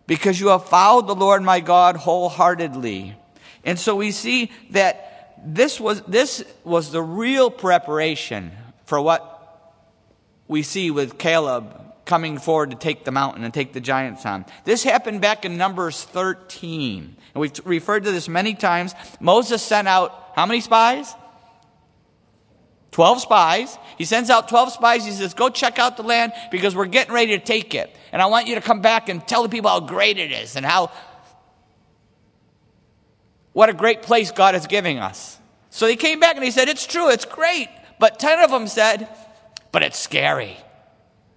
Because 0.05 0.39
you 0.39 0.49
have 0.49 0.65
followed 0.65 1.07
the 1.07 1.15
Lord 1.15 1.41
my 1.41 1.61
God 1.61 1.95
wholeheartedly. 1.95 3.15
And 3.63 3.79
so 3.79 3.95
we 3.95 4.11
see 4.11 4.51
that 4.71 5.12
this 5.45 5.79
was, 5.79 6.01
this 6.03 6.43
was 6.63 6.91
the 6.91 7.01
real 7.01 7.49
preparation 7.49 8.51
for 8.85 8.99
what 9.01 9.29
we 10.47 10.63
see 10.63 10.91
with 10.91 11.17
Caleb 11.17 11.79
coming 12.05 12.37
forward 12.37 12.71
to 12.71 12.77
take 12.77 13.05
the 13.05 13.11
mountain 13.11 13.43
and 13.43 13.53
take 13.53 13.73
the 13.73 13.79
giants 13.79 14.25
on. 14.25 14.45
This 14.65 14.83
happened 14.83 15.21
back 15.21 15.45
in 15.45 15.57
Numbers 15.57 16.03
13. 16.03 17.15
And 17.33 17.41
we've 17.41 17.53
referred 17.65 18.03
to 18.03 18.11
this 18.11 18.27
many 18.27 18.53
times. 18.53 18.93
Moses 19.19 19.61
sent 19.61 19.87
out 19.87 20.31
how 20.35 20.45
many 20.45 20.61
spies? 20.61 21.13
12 22.91 23.21
spies. 23.21 23.77
He 23.97 24.05
sends 24.05 24.29
out 24.29 24.49
12 24.49 24.73
spies. 24.73 25.05
He 25.05 25.11
says, 25.11 25.33
Go 25.33 25.49
check 25.49 25.79
out 25.79 25.97
the 25.97 26.03
land 26.03 26.33
because 26.51 26.75
we're 26.75 26.85
getting 26.85 27.13
ready 27.13 27.37
to 27.37 27.43
take 27.43 27.73
it. 27.73 27.95
And 28.11 28.21
I 28.21 28.27
want 28.27 28.47
you 28.47 28.55
to 28.55 28.61
come 28.61 28.81
back 28.81 29.09
and 29.09 29.25
tell 29.27 29.43
the 29.43 29.49
people 29.49 29.69
how 29.69 29.79
great 29.79 30.19
it 30.19 30.31
is 30.31 30.55
and 30.55 30.65
how 30.65 30.91
what 33.53 33.69
a 33.69 33.73
great 33.73 34.01
place 34.01 34.31
God 34.31 34.55
is 34.55 34.67
giving 34.67 34.99
us. 34.99 35.39
So 35.69 35.87
he 35.87 35.95
came 35.95 36.19
back 36.19 36.35
and 36.35 36.43
he 36.43 36.51
said, 36.51 36.67
It's 36.67 36.85
true, 36.85 37.09
it's 37.09 37.25
great. 37.25 37.69
But 37.99 38.19
10 38.19 38.39
of 38.39 38.51
them 38.51 38.67
said, 38.67 39.07
But 39.71 39.83
it's 39.83 39.97
scary. 39.97 40.57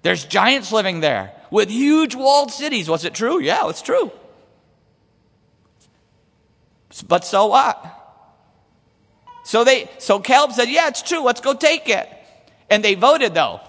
There's 0.03 0.25
giants 0.25 0.73
living 0.73 1.01
there 1.01 1.33
with 1.51 1.69
huge 1.69 2.15
walled 2.15 2.51
cities. 2.51 2.89
Was 2.89 3.05
it 3.05 3.15
true? 3.15 3.41
Yeah, 3.41 3.69
it's 3.69 3.83
true. 3.83 4.11
But 7.07 7.25
so 7.25 7.47
what? 7.47 7.93
So 9.45 9.65
they 9.65 9.91
so 9.99 10.19
Caleb 10.19 10.53
said, 10.53 10.69
"Yeah, 10.69 10.89
it's 10.89 11.03
true. 11.03 11.23
Let's 11.23 11.41
go 11.41 11.55
take 11.55 11.89
it." 11.89 12.09
And 12.71 12.83
they 12.83 12.95
voted 12.95 13.35
though 13.35 13.61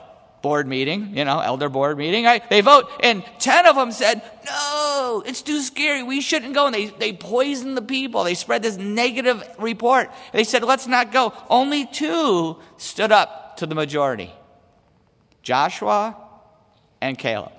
board 0.41 0.67
meeting, 0.67 1.17
you 1.17 1.25
know, 1.25 1.39
elder 1.39 1.70
board 1.70 1.98
meeting. 1.98 2.25
They 2.50 2.62
vote, 2.62 2.89
and 3.01 3.24
10 3.39 3.65
of 3.65 3.75
them 3.75 3.91
said, 3.91 4.22
No, 4.46 5.24
it's 5.25 5.41
too 5.41 5.62
scary. 5.62 6.03
We 6.03 6.22
shouldn't 6.22 6.53
go. 6.53 6.67
And 6.67 6.75
they, 6.75 6.86
they 6.86 7.13
poisoned 7.13 7.75
the 7.75 7.82
people. 7.82 8.24
They 8.24 8.36
spread 8.36 8.63
this 8.63 8.77
negative 8.77 9.44
report. 9.58 10.12
They 10.34 10.44
said, 10.44 10.63
Let's 10.63 10.88
not 10.88 11.12
go. 11.12 11.34
Only 11.50 11.86
two 11.86 12.58
stood 12.77 13.12
up 13.12 13.58
to 13.58 13.65
the 13.65 13.75
majority 13.75 14.32
Joshua 15.41 16.15
and 17.01 17.17
Caleb. 17.17 17.51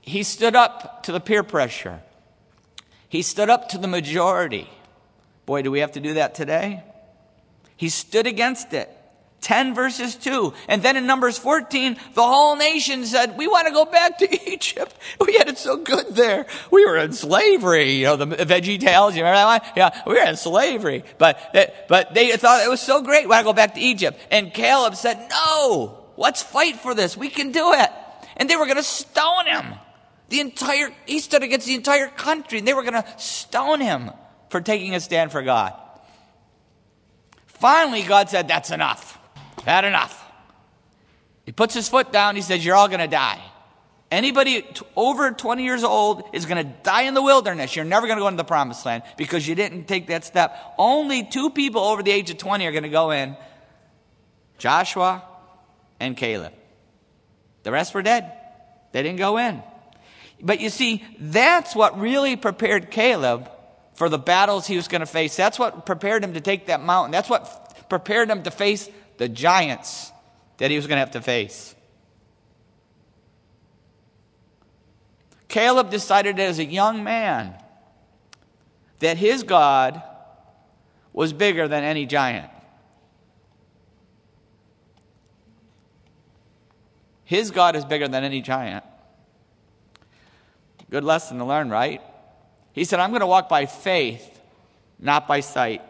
He 0.00 0.22
stood 0.22 0.54
up 0.54 1.02
to 1.02 1.12
the 1.12 1.20
peer 1.20 1.42
pressure. 1.42 2.00
He 3.08 3.22
stood 3.22 3.50
up 3.50 3.68
to 3.70 3.78
the 3.78 3.88
majority. 3.88 4.68
Boy, 5.46 5.62
do 5.62 5.70
we 5.70 5.80
have 5.80 5.92
to 5.92 6.00
do 6.00 6.14
that 6.14 6.34
today? 6.34 6.82
He 7.76 7.88
stood 7.88 8.26
against 8.26 8.72
it. 8.72 8.95
10 9.46 9.76
verses 9.76 10.16
2. 10.16 10.52
And 10.66 10.82
then 10.82 10.96
in 10.96 11.06
Numbers 11.06 11.38
14, 11.38 11.96
the 12.14 12.22
whole 12.22 12.56
nation 12.56 13.04
said, 13.04 13.38
we 13.38 13.46
want 13.46 13.68
to 13.68 13.72
go 13.72 13.84
back 13.84 14.18
to 14.18 14.50
Egypt. 14.50 14.92
We 15.20 15.34
had 15.34 15.46
it 15.48 15.56
so 15.56 15.76
good 15.76 16.16
there. 16.16 16.46
We 16.72 16.84
were 16.84 16.96
in 16.96 17.12
slavery. 17.12 17.92
You 17.92 18.06
know, 18.06 18.16
the 18.16 18.26
Veggie 18.26 18.80
Tales, 18.80 19.14
you 19.14 19.22
remember 19.22 19.36
that 19.36 19.62
one? 19.62 19.72
Yeah, 19.76 20.02
we 20.04 20.14
were 20.14 20.28
in 20.28 20.34
slavery. 20.34 21.04
But, 21.18 21.38
but 21.88 22.12
they 22.12 22.36
thought 22.36 22.66
it 22.66 22.68
was 22.68 22.80
so 22.80 23.02
great. 23.02 23.22
We 23.22 23.28
want 23.28 23.42
to 23.42 23.44
go 23.44 23.52
back 23.52 23.74
to 23.74 23.80
Egypt. 23.80 24.18
And 24.32 24.52
Caleb 24.52 24.96
said, 24.96 25.28
no, 25.30 26.04
let's 26.16 26.42
fight 26.42 26.80
for 26.80 26.92
this. 26.92 27.16
We 27.16 27.28
can 27.28 27.52
do 27.52 27.72
it. 27.72 27.90
And 28.36 28.50
they 28.50 28.56
were 28.56 28.64
going 28.64 28.78
to 28.78 28.82
stone 28.82 29.46
him. 29.46 29.74
The 30.28 30.40
entire, 30.40 30.90
he 31.06 31.20
stood 31.20 31.44
against 31.44 31.68
the 31.68 31.76
entire 31.76 32.08
country 32.08 32.58
and 32.58 32.66
they 32.66 32.74
were 32.74 32.82
going 32.82 33.00
to 33.00 33.06
stone 33.16 33.80
him 33.80 34.10
for 34.50 34.60
taking 34.60 34.96
a 34.96 34.98
stand 34.98 35.30
for 35.30 35.42
God. 35.42 35.72
Finally, 37.46 38.02
God 38.02 38.28
said, 38.28 38.48
that's 38.48 38.72
enough 38.72 39.20
had 39.66 39.84
enough. 39.84 40.22
He 41.44 41.52
puts 41.52 41.74
his 41.74 41.88
foot 41.88 42.12
down. 42.12 42.36
He 42.36 42.42
says, 42.42 42.64
You're 42.64 42.76
all 42.76 42.88
going 42.88 43.00
to 43.00 43.06
die. 43.06 43.40
Anybody 44.10 44.62
t- 44.62 44.86
over 44.94 45.30
20 45.32 45.64
years 45.64 45.82
old 45.82 46.22
is 46.32 46.46
going 46.46 46.64
to 46.64 46.72
die 46.84 47.02
in 47.02 47.14
the 47.14 47.22
wilderness. 47.22 47.74
You're 47.74 47.84
never 47.84 48.06
going 48.06 48.18
to 48.18 48.22
go 48.22 48.28
into 48.28 48.36
the 48.36 48.44
promised 48.44 48.86
land 48.86 49.02
because 49.16 49.46
you 49.46 49.54
didn't 49.54 49.86
take 49.86 50.08
that 50.08 50.24
step. 50.24 50.56
Only 50.78 51.24
two 51.24 51.50
people 51.50 51.82
over 51.82 52.02
the 52.02 52.12
age 52.12 52.30
of 52.30 52.38
20 52.38 52.66
are 52.66 52.72
going 52.72 52.84
to 52.84 52.88
go 52.88 53.10
in 53.10 53.36
Joshua 54.58 55.24
and 55.98 56.16
Caleb. 56.16 56.52
The 57.64 57.72
rest 57.72 57.94
were 57.94 58.02
dead. 58.02 58.32
They 58.92 59.02
didn't 59.02 59.18
go 59.18 59.38
in. 59.38 59.62
But 60.40 60.60
you 60.60 60.70
see, 60.70 61.04
that's 61.18 61.74
what 61.74 61.98
really 61.98 62.36
prepared 62.36 62.90
Caleb 62.90 63.50
for 63.94 64.08
the 64.08 64.18
battles 64.18 64.66
he 64.66 64.76
was 64.76 64.86
going 64.86 65.00
to 65.00 65.06
face. 65.06 65.34
That's 65.34 65.58
what 65.58 65.84
prepared 65.84 66.22
him 66.22 66.34
to 66.34 66.40
take 66.40 66.66
that 66.66 66.82
mountain. 66.82 67.10
That's 67.10 67.28
what 67.28 67.88
prepared 67.88 68.30
him 68.30 68.42
to 68.44 68.50
face 68.50 68.88
the 69.18 69.28
giants 69.28 70.12
that 70.58 70.70
he 70.70 70.76
was 70.76 70.86
going 70.86 70.96
to 70.96 71.00
have 71.00 71.12
to 71.12 71.20
face. 71.20 71.74
Caleb 75.48 75.90
decided 75.90 76.38
as 76.38 76.58
a 76.58 76.64
young 76.64 77.04
man 77.04 77.54
that 78.98 79.16
his 79.16 79.42
God 79.42 80.02
was 81.12 81.32
bigger 81.32 81.68
than 81.68 81.82
any 81.82 82.04
giant. 82.04 82.50
His 87.24 87.50
God 87.50 87.74
is 87.74 87.84
bigger 87.84 88.06
than 88.06 88.22
any 88.22 88.40
giant. 88.40 88.84
Good 90.90 91.04
lesson 91.04 91.38
to 91.38 91.44
learn, 91.44 91.70
right? 91.70 92.00
He 92.72 92.84
said, 92.84 93.00
I'm 93.00 93.10
going 93.10 93.20
to 93.20 93.26
walk 93.26 93.48
by 93.48 93.66
faith, 93.66 94.40
not 94.98 95.26
by 95.26 95.40
sight. 95.40 95.82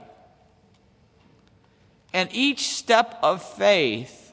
And 2.16 2.30
each 2.32 2.70
step 2.70 3.18
of 3.23 3.42
faith 3.42 4.32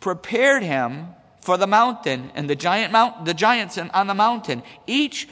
prepared 0.00 0.64
him 0.64 1.06
for 1.40 1.56
the 1.56 1.68
mountain 1.68 2.32
and 2.34 2.50
the 2.50 2.56
giant 2.56 2.90
mount, 2.92 3.24
the 3.24 3.34
giants 3.34 3.78
on 3.78 4.08
the 4.08 4.14
mountain. 4.14 4.64
Each 4.88 5.28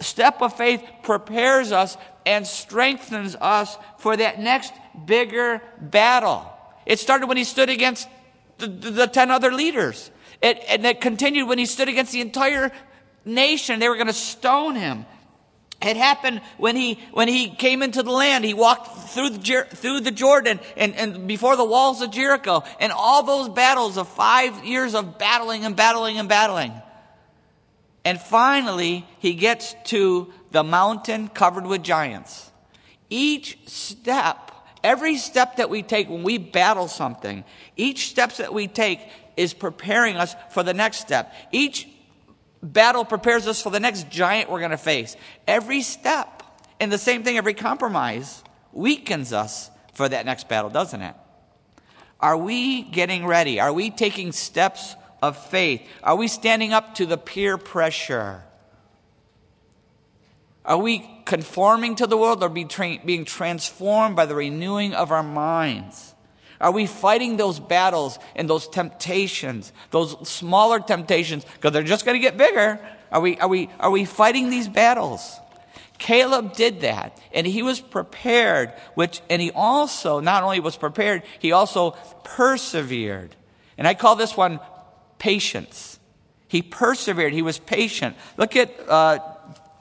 step 0.00 0.40
of 0.40 0.56
faith 0.56 0.82
prepares 1.02 1.70
us 1.70 1.98
and 2.24 2.46
strengthens 2.46 3.36
us 3.38 3.76
for 3.98 4.16
that 4.16 4.40
next 4.40 4.72
bigger 5.04 5.60
battle. 5.78 6.50
It 6.86 6.98
started 6.98 7.26
when 7.26 7.36
he 7.36 7.44
stood 7.44 7.68
against 7.68 8.08
the, 8.56 8.68
the, 8.68 8.90
the 8.90 9.06
10 9.06 9.30
other 9.30 9.52
leaders. 9.52 10.10
It, 10.40 10.58
and 10.70 10.86
it 10.86 11.02
continued 11.02 11.48
when 11.48 11.58
he 11.58 11.66
stood 11.66 11.90
against 11.90 12.12
the 12.12 12.22
entire 12.22 12.72
nation. 13.26 13.78
They 13.78 13.90
were 13.90 13.96
going 13.96 14.06
to 14.06 14.14
stone 14.14 14.74
him. 14.74 15.04
It 15.82 15.96
happened 15.96 16.40
when 16.58 16.76
he, 16.76 17.00
when 17.12 17.28
he 17.28 17.50
came 17.50 17.82
into 17.82 18.02
the 18.02 18.10
land. 18.10 18.44
He 18.44 18.54
walked 18.54 19.10
through 19.10 19.30
the, 19.30 19.66
through 19.70 20.00
the 20.00 20.12
Jordan 20.12 20.60
and, 20.76 20.94
and 20.94 21.26
before 21.26 21.56
the 21.56 21.64
walls 21.64 22.00
of 22.02 22.12
Jericho 22.12 22.62
and 22.78 22.92
all 22.92 23.24
those 23.24 23.48
battles 23.48 23.96
of 23.96 24.08
five 24.08 24.64
years 24.64 24.94
of 24.94 25.18
battling 25.18 25.64
and 25.64 25.74
battling 25.74 26.18
and 26.18 26.28
battling. 26.28 26.72
And 28.04 28.20
finally, 28.20 29.06
he 29.18 29.34
gets 29.34 29.74
to 29.86 30.32
the 30.50 30.62
mountain 30.62 31.28
covered 31.28 31.66
with 31.66 31.82
giants. 31.82 32.50
Each 33.10 33.58
step, 33.68 34.50
every 34.82 35.16
step 35.16 35.56
that 35.56 35.68
we 35.68 35.82
take 35.82 36.08
when 36.08 36.22
we 36.22 36.38
battle 36.38 36.88
something, 36.88 37.44
each 37.76 38.08
step 38.08 38.36
that 38.36 38.54
we 38.54 38.68
take 38.68 39.00
is 39.36 39.54
preparing 39.54 40.16
us 40.16 40.34
for 40.50 40.62
the 40.62 40.74
next 40.74 40.98
step. 40.98 41.32
Each 41.52 41.88
battle 42.62 43.04
prepares 43.04 43.46
us 43.46 43.60
for 43.60 43.70
the 43.70 43.80
next 43.80 44.08
giant 44.10 44.50
we're 44.50 44.60
going 44.60 44.70
to 44.70 44.76
face. 44.76 45.16
Every 45.46 45.82
step, 45.82 46.42
and 46.78 46.92
the 46.92 46.98
same 46.98 47.24
thing, 47.24 47.36
every 47.36 47.54
compromise 47.54 48.42
weakens 48.72 49.32
us 49.32 49.70
for 49.94 50.08
that 50.08 50.24
next 50.24 50.48
battle, 50.48 50.70
doesn't 50.70 51.02
it? 51.02 51.14
Are 52.20 52.36
we 52.36 52.82
getting 52.82 53.26
ready? 53.26 53.58
Are 53.58 53.72
we 53.72 53.90
taking 53.90 54.32
steps 54.32 54.94
of 55.20 55.36
faith? 55.36 55.82
Are 56.02 56.16
we 56.16 56.28
standing 56.28 56.72
up 56.72 56.94
to 56.96 57.06
the 57.06 57.18
peer 57.18 57.58
pressure? 57.58 58.44
Are 60.64 60.78
we 60.78 61.08
conforming 61.24 61.96
to 61.96 62.06
the 62.06 62.16
world 62.16 62.44
or 62.44 62.48
being 62.48 63.24
transformed 63.24 64.14
by 64.14 64.26
the 64.26 64.36
renewing 64.36 64.94
of 64.94 65.10
our 65.10 65.24
minds? 65.24 66.11
Are 66.62 66.70
we 66.70 66.86
fighting 66.86 67.36
those 67.36 67.58
battles 67.58 68.20
and 68.36 68.48
those 68.48 68.68
temptations, 68.68 69.72
those 69.90 70.28
smaller 70.28 70.78
temptations, 70.78 71.44
because 71.44 71.72
they're 71.72 71.82
just 71.82 72.06
going 72.06 72.14
to 72.14 72.22
get 72.22 72.38
bigger? 72.38 72.78
Are 73.10 73.20
we, 73.20 73.36
are, 73.38 73.48
we, 73.48 73.68
are 73.80 73.90
we 73.90 74.04
fighting 74.04 74.48
these 74.48 74.68
battles? 74.68 75.38
Caleb 75.98 76.54
did 76.54 76.80
that, 76.82 77.20
and 77.34 77.46
he 77.46 77.62
was 77.62 77.80
prepared, 77.80 78.72
which, 78.94 79.20
and 79.28 79.42
he 79.42 79.50
also, 79.50 80.20
not 80.20 80.44
only 80.44 80.60
was 80.60 80.76
prepared, 80.76 81.24
he 81.40 81.50
also 81.50 81.90
persevered. 82.22 83.34
And 83.76 83.86
I 83.86 83.94
call 83.94 84.14
this 84.14 84.36
one 84.36 84.60
patience. 85.18 85.98
He 86.46 86.62
persevered, 86.62 87.32
he 87.32 87.42
was 87.42 87.58
patient. 87.58 88.16
Look 88.36 88.54
at 88.54 88.72
uh, 88.88 89.18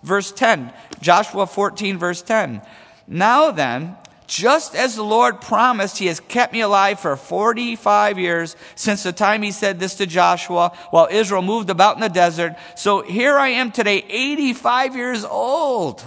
verse 0.01 0.31
10, 0.31 0.73
Joshua 0.99 1.45
14, 1.45 1.97
verse 1.97 2.21
10. 2.23 2.61
Now 3.07 3.51
then, 3.51 3.97
just 4.31 4.75
as 4.75 4.95
the 4.95 5.03
Lord 5.03 5.41
promised, 5.41 5.97
He 5.97 6.07
has 6.07 6.21
kept 6.21 6.53
me 6.53 6.61
alive 6.61 7.01
for 7.01 7.17
45 7.17 8.17
years 8.17 8.55
since 8.75 9.03
the 9.03 9.11
time 9.11 9.41
He 9.41 9.51
said 9.51 9.77
this 9.77 9.95
to 9.95 10.05
Joshua 10.05 10.71
while 10.89 11.09
Israel 11.11 11.41
moved 11.41 11.69
about 11.69 11.95
in 11.97 12.01
the 12.01 12.07
desert. 12.07 12.55
So 12.77 13.01
here 13.01 13.37
I 13.37 13.49
am 13.49 13.73
today, 13.73 14.05
85 14.07 14.95
years 14.95 15.25
old. 15.25 16.01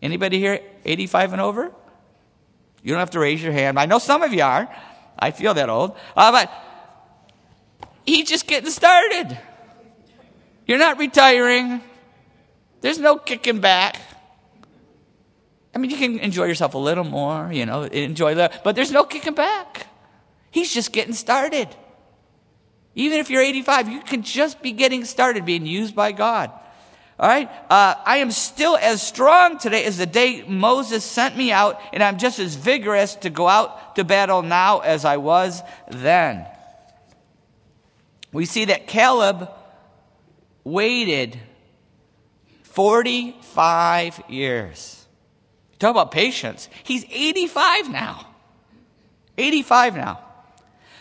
Anybody 0.00 0.38
here 0.38 0.60
85 0.84 1.32
and 1.32 1.42
over? 1.42 1.72
You 2.84 2.92
don't 2.92 3.00
have 3.00 3.10
to 3.10 3.18
raise 3.18 3.42
your 3.42 3.52
hand. 3.52 3.80
I 3.80 3.86
know 3.86 3.98
some 3.98 4.22
of 4.22 4.32
you 4.32 4.44
are. 4.44 4.72
I 5.18 5.32
feel 5.32 5.52
that 5.54 5.68
old. 5.68 5.96
Uh, 6.16 6.30
but 6.30 6.52
he's 8.06 8.28
just 8.28 8.46
getting 8.46 8.70
started. 8.70 9.36
You're 10.68 10.78
not 10.78 10.98
retiring. 10.98 11.80
There's 12.80 13.00
no 13.00 13.16
kicking 13.16 13.58
back. 13.58 13.96
I 15.74 15.78
mean, 15.78 15.90
you 15.90 15.96
can 15.96 16.18
enjoy 16.18 16.44
yourself 16.44 16.74
a 16.74 16.78
little 16.78 17.04
more, 17.04 17.50
you 17.52 17.64
know, 17.64 17.82
enjoy 17.84 18.34
that, 18.36 18.64
but 18.64 18.74
there's 18.74 18.90
no 18.90 19.04
kicking 19.04 19.34
back. 19.34 19.86
He's 20.50 20.72
just 20.72 20.92
getting 20.92 21.14
started. 21.14 21.68
Even 22.94 23.18
if 23.20 23.30
you're 23.30 23.42
85, 23.42 23.88
you 23.88 24.00
can 24.00 24.22
just 24.22 24.62
be 24.62 24.72
getting 24.72 25.04
started 25.04 25.44
being 25.44 25.64
used 25.64 25.94
by 25.94 26.10
God. 26.12 26.50
All 27.20 27.28
right? 27.28 27.48
Uh, 27.68 27.94
I 28.04 28.16
am 28.18 28.30
still 28.30 28.76
as 28.76 29.00
strong 29.00 29.58
today 29.58 29.84
as 29.84 29.98
the 29.98 30.06
day 30.06 30.42
Moses 30.42 31.04
sent 31.04 31.36
me 31.36 31.52
out, 31.52 31.80
and 31.92 32.02
I'm 32.02 32.18
just 32.18 32.38
as 32.38 32.56
vigorous 32.56 33.14
to 33.16 33.30
go 33.30 33.46
out 33.46 33.94
to 33.96 34.04
battle 34.04 34.42
now 34.42 34.80
as 34.80 35.04
I 35.04 35.18
was 35.18 35.62
then. 35.88 36.46
We 38.32 38.44
see 38.44 38.66
that 38.66 38.86
Caleb 38.86 39.50
waited 40.64 41.38
45 42.62 44.22
years. 44.28 44.99
Talk 45.80 45.90
about 45.90 46.12
patience. 46.12 46.68
He's 46.84 47.04
85 47.10 47.90
now. 47.90 48.26
85 49.38 49.96
now. 49.96 50.20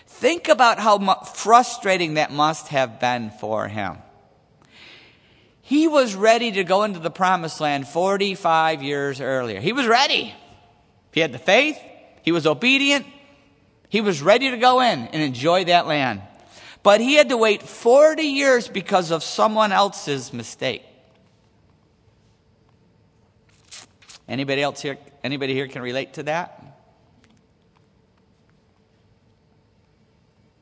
Think 0.08 0.48
about 0.48 0.80
how 0.80 0.98
frustrating 1.24 2.16
that 2.16 2.32
must 2.32 2.70
have 2.70 3.00
been 3.00 3.30
for 3.30 3.68
him. 3.68 3.98
He 5.62 5.88
was 5.88 6.16
ready 6.16 6.54
to 6.54 6.64
go 6.64 6.84
into 6.84 7.00
the 7.00 7.12
promised 7.12 7.60
land 7.62 7.88
45 7.88 8.82
years 8.82 9.22
earlier. 9.22 9.60
He 9.60 9.74
was 9.74 9.86
ready. 9.86 10.34
He 11.12 11.20
had 11.20 11.34
the 11.34 11.40
faith. 11.40 11.78
He 12.24 12.32
was 12.32 12.48
obedient. 12.48 13.06
He 13.90 14.02
was 14.02 14.22
ready 14.22 14.50
to 14.50 14.58
go 14.58 14.80
in 14.80 15.08
and 15.08 15.22
enjoy 15.22 15.66
that 15.66 15.88
land. 15.88 16.22
But 16.84 17.02
he 17.02 17.16
had 17.16 17.30
to 17.30 17.38
wait 17.38 17.62
40 17.62 18.24
years 18.24 18.70
because 18.70 19.12
of 19.12 19.24
someone 19.24 19.74
else's 19.74 20.32
mistake. 20.32 20.84
Anybody 24.30 24.62
else 24.62 24.82
here? 24.82 24.98
Anybody 25.24 25.54
here 25.54 25.68
can 25.68 25.82
relate 25.82 26.14
to 26.14 26.24
that? 26.24 26.64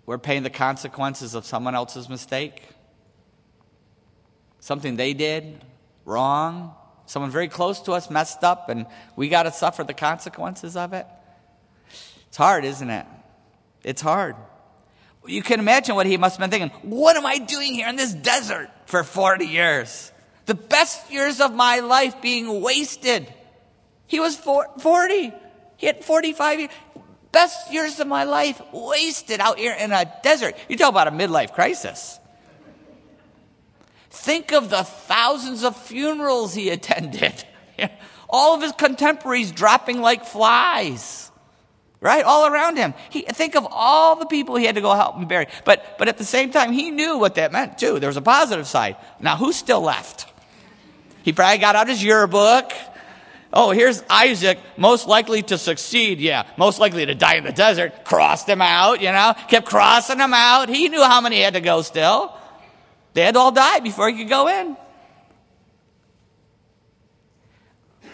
We're 0.06 0.18
paying 0.18 0.44
the 0.44 0.50
consequences 0.50 1.36
of 1.36 1.46
someone 1.46 1.76
else's 1.76 2.08
mistake. 2.08 2.64
Something 4.62 4.96
they 4.96 5.14
did 5.14 5.66
wrong. 6.06 6.74
Someone 7.08 7.30
very 7.30 7.50
close 7.50 7.82
to 7.82 7.92
us 7.92 8.10
messed 8.10 8.44
up, 8.44 8.70
and 8.70 8.86
we 9.18 9.28
got 9.28 9.44
to 9.44 9.52
suffer 9.52 9.84
the 9.84 9.94
consequences 9.94 10.78
of 10.78 10.94
it. 10.94 11.06
It's 12.28 12.38
hard, 12.38 12.64
isn't 12.64 12.90
it? 12.90 13.06
It's 13.84 14.02
hard. 14.02 14.38
You 15.26 15.42
can 15.42 15.60
imagine 15.60 15.96
what 15.96 16.06
he 16.06 16.16
must 16.16 16.38
have 16.38 16.50
been 16.50 16.58
thinking. 16.58 16.90
What 16.90 17.18
am 17.18 17.26
I 17.26 17.38
doing 17.38 17.74
here 17.74 17.90
in 17.90 17.98
this 17.98 18.14
desert 18.14 18.70
for 18.86 19.04
40 19.04 19.46
years? 19.46 20.12
The 20.46 20.56
best 20.56 21.12
years 21.12 21.42
of 21.42 21.54
my 21.54 21.80
life 21.80 22.22
being 22.22 22.62
wasted. 22.62 23.34
He 24.08 24.20
was 24.20 24.36
40. 24.36 25.34
He 25.78 25.86
had 25.86 26.04
45 26.04 26.60
years. 26.60 26.72
Best 27.32 27.72
years 27.72 28.00
of 28.00 28.08
my 28.08 28.24
life 28.24 28.60
wasted 28.72 29.40
out 29.40 29.60
here 29.60 29.76
in 29.78 29.92
a 29.92 30.12
desert. 30.24 30.56
You 30.70 30.78
talk 30.78 30.90
about 30.90 31.08
a 31.08 31.12
midlife 31.12 31.54
crisis. 31.54 32.20
Think 34.10 34.54
of 34.54 34.70
the 34.70 34.84
thousands 34.84 35.64
of 35.64 35.76
funerals 35.76 36.54
he 36.54 36.70
attended. 36.70 37.44
All 38.30 38.56
of 38.56 38.62
his 38.62 38.72
contemporaries 38.72 39.52
dropping 39.52 40.02
like 40.02 40.26
flies. 40.26 41.32
Right? 42.00 42.24
All 42.24 42.48
around 42.48 42.78
him. 42.78 42.94
He, 43.10 43.22
think 43.22 43.56
of 43.56 43.68
all 43.72 44.18
the 44.18 44.28
people 44.28 44.56
he 44.56 44.66
had 44.66 44.76
to 44.76 44.82
go 44.82 44.94
help 44.94 45.16
and 45.16 45.28
bury. 45.28 45.48
But, 45.66 45.98
but 45.98 46.08
at 46.08 46.20
the 46.20 46.24
same 46.24 46.52
time, 46.52 46.72
he 46.72 46.92
knew 46.92 47.18
what 47.18 47.36
that 47.36 47.52
meant 47.52 47.80
too. 47.80 48.00
There 48.00 48.08
was 48.08 48.18
a 48.18 48.22
positive 48.22 48.68
side. 48.68 48.98
Now, 49.20 49.36
who's 49.36 49.56
still 49.56 49.82
left? 49.82 50.28
He 51.24 51.34
probably 51.34 51.58
got 51.58 51.76
out 51.76 51.88
his 51.88 52.04
yearbook. 52.04 52.72
Oh, 53.60 53.72
here's 53.72 54.04
Isaac, 54.08 54.60
most 54.78 55.08
likely 55.08 55.42
to 55.42 55.58
succeed. 55.58 56.20
Yeah, 56.20 56.46
most 56.58 56.78
likely 56.78 57.08
to 57.08 57.16
die 57.16 57.38
in 57.38 57.44
the 57.44 57.52
desert. 57.52 58.06
Crossed 58.06 58.48
him 58.48 58.62
out, 58.62 59.02
you 59.02 59.12
know, 59.12 59.34
kept 59.48 59.66
crossing 59.66 60.20
him 60.20 60.32
out. 60.32 60.70
He 60.70 60.90
knew 60.90 61.02
how 61.02 61.22
many 61.22 61.42
had 61.42 61.56
to 61.56 61.60
go 61.60 61.82
still. 61.82 62.38
They 63.16 63.24
had 63.24 63.34
to 63.34 63.40
all 63.40 63.52
die 63.52 63.80
before 63.80 64.12
he 64.12 64.18
could 64.20 64.30
go 64.30 64.48
in. 64.48 64.78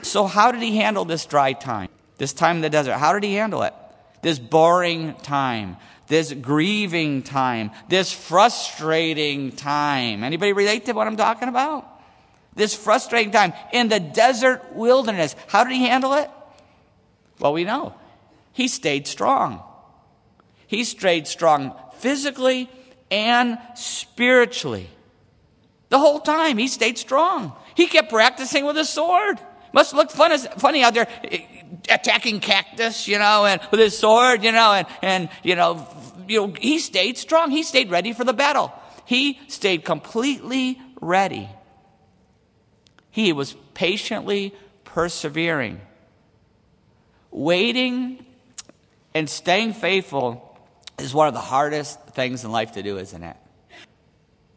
So, 0.01 0.27
how 0.27 0.53
did 0.53 0.61
he 0.61 0.77
handle 0.77 1.03
this 1.03 1.25
dry 1.25 1.51
time? 1.51 1.89
This 2.17 2.31
time 2.31 2.55
in 2.55 2.61
the 2.61 2.69
desert? 2.69 2.93
How 2.93 3.11
did 3.11 3.25
he 3.25 3.33
handle 3.33 3.63
it? 3.63 3.73
This 4.21 4.39
boring 4.39 5.13
time, 5.23 5.75
this 6.07 6.31
grieving 6.31 7.21
time, 7.21 7.71
this 7.89 8.13
frustrating 8.13 9.51
time. 9.51 10.23
Anybody 10.23 10.53
relate 10.53 10.85
to 10.85 10.93
what 10.93 11.05
I'm 11.05 11.17
talking 11.17 11.49
about? 11.49 11.92
This 12.55 12.75
frustrating 12.75 13.31
time 13.31 13.53
in 13.71 13.89
the 13.89 13.99
desert 13.99 14.73
wilderness. 14.73 15.35
How 15.47 15.63
did 15.63 15.73
he 15.73 15.87
handle 15.87 16.13
it? 16.13 16.29
Well, 17.39 17.53
we 17.53 17.63
know. 17.63 17.93
He 18.51 18.67
stayed 18.67 19.07
strong. 19.07 19.61
He 20.67 20.83
stayed 20.83 21.27
strong 21.27 21.73
physically 21.97 22.69
and 23.09 23.57
spiritually. 23.75 24.89
The 25.89 25.99
whole 25.99 26.19
time 26.19 26.57
he 26.57 26.67
stayed 26.67 26.97
strong. 26.97 27.53
He 27.75 27.87
kept 27.87 28.09
practicing 28.09 28.65
with 28.65 28.75
his 28.75 28.89
sword. 28.89 29.39
Must 29.73 29.93
look 29.93 30.11
fun 30.11 30.31
as, 30.31 30.47
funny 30.57 30.83
out 30.83 30.93
there 30.93 31.07
eh, 31.23 31.39
attacking 31.89 32.39
cactus, 32.39 33.07
you 33.07 33.17
know, 33.17 33.45
and 33.45 33.59
with 33.71 33.79
his 33.79 33.97
sword, 33.97 34.43
you 34.43 34.51
know, 34.51 34.73
and, 34.73 34.87
and, 35.01 35.29
you 35.41 35.55
know, 35.55 35.87
you 36.27 36.47
know, 36.47 36.53
he 36.59 36.79
stayed 36.79 37.17
strong. 37.17 37.51
He 37.51 37.63
stayed 37.63 37.89
ready 37.89 38.13
for 38.13 38.23
the 38.23 38.33
battle. 38.33 38.71
He 39.05 39.39
stayed 39.47 39.83
completely 39.83 40.79
ready. 41.01 41.49
He 43.13 43.31
was 43.31 43.55
patiently 43.75 44.55
persevering. 44.85 45.79
Waiting 47.29 48.25
and 49.13 49.29
staying 49.29 49.73
faithful 49.73 50.57
is 50.97 51.13
one 51.13 51.27
of 51.27 51.35
the 51.35 51.39
hardest 51.39 52.01
things 52.07 52.43
in 52.43 52.51
life 52.51 52.71
to 52.71 52.81
do, 52.81 52.97
isn't 52.97 53.23
it? 53.23 53.37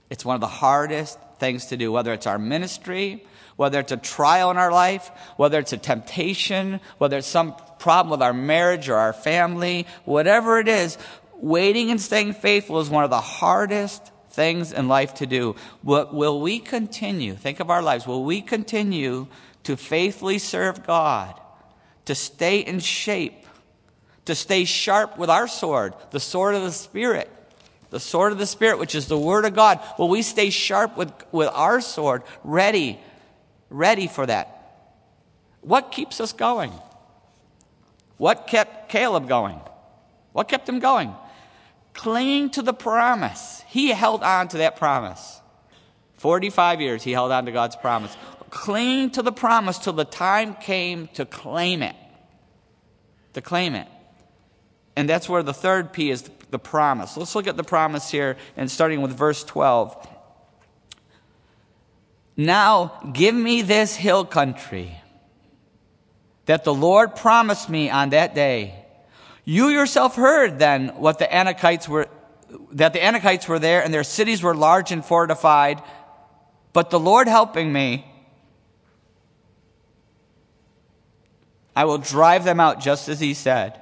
It's 0.08 0.24
one 0.24 0.36
of 0.36 0.40
the 0.40 0.46
hardest 0.46 1.18
things 1.38 1.66
to 1.66 1.76
do, 1.76 1.92
whether 1.92 2.14
it's 2.14 2.26
our 2.26 2.38
ministry, 2.38 3.26
whether 3.56 3.78
it's 3.78 3.92
a 3.92 3.98
trial 3.98 4.50
in 4.50 4.56
our 4.56 4.72
life, 4.72 5.10
whether 5.36 5.58
it's 5.58 5.74
a 5.74 5.76
temptation, 5.76 6.80
whether 6.96 7.18
it's 7.18 7.26
some 7.26 7.54
problem 7.78 8.10
with 8.10 8.22
our 8.22 8.32
marriage 8.32 8.88
or 8.88 8.96
our 8.96 9.12
family, 9.12 9.86
whatever 10.06 10.58
it 10.60 10.68
is, 10.68 10.96
waiting 11.34 11.90
and 11.90 12.00
staying 12.00 12.32
faithful 12.32 12.80
is 12.80 12.88
one 12.88 13.04
of 13.04 13.10
the 13.10 13.20
hardest 13.20 14.12
things 14.36 14.72
in 14.72 14.86
life 14.86 15.14
to 15.14 15.26
do. 15.26 15.56
Will, 15.82 16.08
will 16.12 16.40
we 16.40 16.60
continue, 16.60 17.34
think 17.34 17.58
of 17.58 17.70
our 17.70 17.82
lives, 17.82 18.06
will 18.06 18.22
we 18.24 18.40
continue 18.40 19.26
to 19.64 19.76
faithfully 19.76 20.38
serve 20.38 20.86
God, 20.86 21.34
to 22.04 22.14
stay 22.14 22.60
in 22.60 22.78
shape, 22.78 23.46
to 24.26 24.36
stay 24.36 24.64
sharp 24.64 25.18
with 25.18 25.30
our 25.30 25.48
sword, 25.48 25.94
the 26.12 26.20
sword 26.20 26.54
of 26.54 26.62
the 26.62 26.70
Spirit? 26.72 27.28
The 27.90 28.00
sword 28.00 28.32
of 28.32 28.38
the 28.38 28.46
Spirit, 28.46 28.78
which 28.78 28.94
is 28.94 29.06
the 29.08 29.18
Word 29.18 29.44
of 29.44 29.54
God. 29.54 29.80
Will 29.98 30.08
we 30.08 30.22
stay 30.22 30.50
sharp 30.50 30.96
with, 30.96 31.12
with 31.32 31.48
our 31.52 31.80
sword, 31.80 32.22
ready 32.44 33.00
ready 33.70 34.06
for 34.06 34.26
that. 34.26 34.52
What 35.60 35.92
keeps 35.92 36.20
us 36.20 36.32
going? 36.32 36.72
What 38.16 38.46
kept 38.46 38.88
Caleb 38.88 39.28
going? 39.28 39.60
What 40.32 40.48
kept 40.48 40.68
him 40.68 40.78
going? 40.78 41.14
Clinging 41.96 42.50
to 42.50 42.62
the 42.62 42.74
promise. 42.74 43.64
He 43.68 43.88
held 43.88 44.22
on 44.22 44.48
to 44.48 44.58
that 44.58 44.76
promise. 44.76 45.40
45 46.18 46.80
years 46.80 47.02
he 47.02 47.12
held 47.12 47.32
on 47.32 47.46
to 47.46 47.52
God's 47.52 47.74
promise. 47.74 48.14
Clinging 48.50 49.10
to 49.12 49.22
the 49.22 49.32
promise 49.32 49.78
till 49.78 49.94
the 49.94 50.04
time 50.04 50.54
came 50.54 51.08
to 51.14 51.24
claim 51.24 51.82
it. 51.82 51.96
To 53.32 53.40
claim 53.40 53.74
it. 53.74 53.88
And 54.94 55.08
that's 55.08 55.28
where 55.28 55.42
the 55.42 55.54
third 55.54 55.92
P 55.92 56.10
is 56.10 56.30
the 56.50 56.58
promise. 56.58 57.16
Let's 57.16 57.34
look 57.34 57.46
at 57.46 57.56
the 57.56 57.64
promise 57.64 58.10
here 58.10 58.36
and 58.56 58.70
starting 58.70 59.00
with 59.00 59.12
verse 59.12 59.42
12. 59.42 60.08
Now 62.36 63.00
give 63.12 63.34
me 63.34 63.62
this 63.62 63.96
hill 63.96 64.26
country 64.26 65.00
that 66.44 66.64
the 66.64 66.74
Lord 66.74 67.16
promised 67.16 67.70
me 67.70 67.88
on 67.88 68.10
that 68.10 68.34
day. 68.34 68.85
You 69.48 69.68
yourself 69.68 70.16
heard 70.16 70.58
then 70.58 70.88
what 70.96 71.20
the 71.20 71.24
Anakites 71.24 71.88
were, 71.88 72.08
that 72.72 72.92
the 72.92 72.98
Anakites 72.98 73.46
were 73.46 73.60
there 73.60 73.82
and 73.82 73.94
their 73.94 74.04
cities 74.04 74.42
were 74.42 74.56
large 74.56 74.90
and 74.90 75.04
fortified. 75.04 75.80
But 76.72 76.90
the 76.90 76.98
Lord 76.98 77.28
helping 77.28 77.72
me, 77.72 78.04
I 81.76 81.84
will 81.84 81.98
drive 81.98 82.44
them 82.44 82.58
out 82.58 82.80
just 82.80 83.08
as 83.08 83.20
he 83.20 83.34
said. 83.34 83.80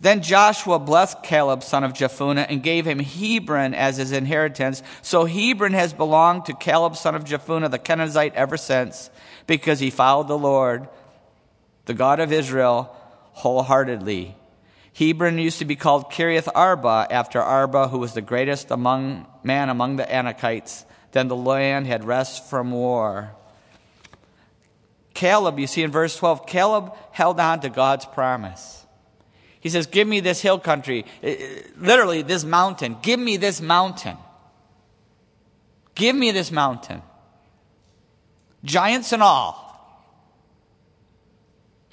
Then 0.00 0.22
Joshua 0.22 0.78
blessed 0.78 1.22
Caleb, 1.22 1.62
son 1.62 1.84
of 1.84 1.92
Jephunneh, 1.92 2.46
and 2.48 2.62
gave 2.62 2.86
him 2.86 2.98
Hebron 2.98 3.74
as 3.74 3.98
his 3.98 4.12
inheritance. 4.12 4.82
So 5.02 5.26
Hebron 5.26 5.72
has 5.72 5.92
belonged 5.92 6.46
to 6.46 6.54
Caleb, 6.54 6.96
son 6.96 7.14
of 7.14 7.24
Jephunneh, 7.24 7.70
the 7.70 7.78
Kenizzite, 7.78 8.34
ever 8.34 8.56
since, 8.56 9.10
because 9.46 9.80
he 9.80 9.90
followed 9.90 10.28
the 10.28 10.38
Lord, 10.38 10.88
the 11.86 11.94
God 11.94 12.20
of 12.20 12.32
Israel, 12.32 12.94
wholeheartedly. 13.32 14.36
Hebron 14.94 15.38
used 15.38 15.58
to 15.58 15.64
be 15.64 15.76
called 15.76 16.10
Kiriath 16.10 16.48
Arba, 16.54 17.08
after 17.10 17.40
Arba, 17.40 17.88
who 17.88 17.98
was 17.98 18.14
the 18.14 18.22
greatest 18.22 18.70
among 18.70 19.26
man 19.42 19.68
among 19.68 19.96
the 19.96 20.04
Anakites. 20.04 20.84
Then 21.12 21.28
the 21.28 21.36
land 21.36 21.86
had 21.86 22.04
rest 22.04 22.48
from 22.48 22.70
war. 22.70 23.32
Caleb, 25.14 25.58
you 25.58 25.66
see 25.66 25.82
in 25.82 25.90
verse 25.90 26.16
12, 26.16 26.46
Caleb 26.46 26.94
held 27.12 27.38
on 27.40 27.60
to 27.60 27.68
God's 27.68 28.04
promise. 28.04 28.84
He 29.60 29.68
says, 29.70 29.86
Give 29.86 30.06
me 30.06 30.20
this 30.20 30.42
hill 30.42 30.58
country. 30.58 31.06
Uh, 31.22 31.32
literally, 31.78 32.22
this 32.22 32.44
mountain. 32.44 32.96
Give 33.00 33.18
me 33.18 33.36
this 33.36 33.60
mountain. 33.60 34.16
Give 35.94 36.14
me 36.14 36.32
this 36.32 36.50
mountain. 36.50 37.00
Giants 38.64 39.12
and 39.12 39.22
all. 39.22 39.63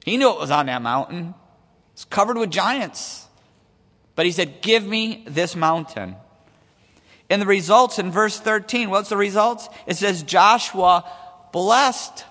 He 0.05 0.17
knew 0.17 0.31
it 0.31 0.39
was 0.39 0.51
on 0.51 0.65
that 0.65 0.81
mountain. 0.81 1.33
It's 1.93 2.05
covered 2.05 2.37
with 2.37 2.49
giants. 2.49 3.27
But 4.15 4.25
he 4.25 4.31
said, 4.31 4.61
Give 4.61 4.85
me 4.85 5.23
this 5.27 5.55
mountain. 5.55 6.15
And 7.29 7.41
the 7.41 7.45
results 7.45 7.97
in 7.97 8.11
verse 8.11 8.37
13, 8.39 8.89
what's 8.89 9.07
the 9.09 9.15
results? 9.15 9.69
It 9.87 9.95
says, 9.95 10.21
Joshua 10.21 11.09
blessed 11.53 12.25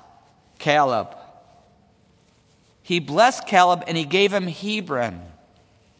Caleb. 0.58 1.16
He 2.82 3.00
blessed 3.00 3.46
Caleb 3.46 3.84
and 3.86 3.96
he 3.96 4.04
gave 4.04 4.30
him 4.30 4.46
Hebron. 4.46 5.22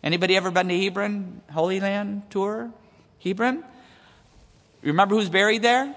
Anybody 0.02 0.36
ever 0.36 0.50
been 0.50 0.68
to 0.68 0.78
Hebron? 0.78 1.40
Holy 1.50 1.80
Land 1.80 2.24
tour? 2.30 2.70
Hebron? 3.24 3.64
Remember 4.82 5.14
who's 5.14 5.30
buried 5.30 5.62
there? 5.62 5.94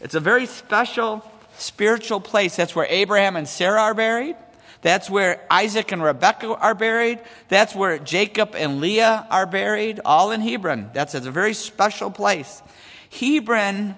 It's 0.00 0.14
a 0.14 0.20
very 0.20 0.46
special 0.46 1.22
spiritual 1.60 2.20
place. 2.20 2.56
That's 2.56 2.74
where 2.74 2.86
Abraham 2.88 3.36
and 3.36 3.48
Sarah 3.48 3.80
are 3.80 3.94
buried. 3.94 4.36
That's 4.82 5.10
where 5.10 5.44
Isaac 5.50 5.92
and 5.92 6.02
Rebekah 6.02 6.54
are 6.54 6.74
buried. 6.74 7.20
That's 7.48 7.74
where 7.74 7.98
Jacob 7.98 8.54
and 8.54 8.80
Leah 8.80 9.26
are 9.30 9.46
buried, 9.46 10.00
all 10.04 10.30
in 10.30 10.40
Hebron. 10.40 10.90
That's 10.94 11.14
a 11.14 11.20
very 11.20 11.54
special 11.54 12.10
place. 12.10 12.62
Hebron 13.10 13.96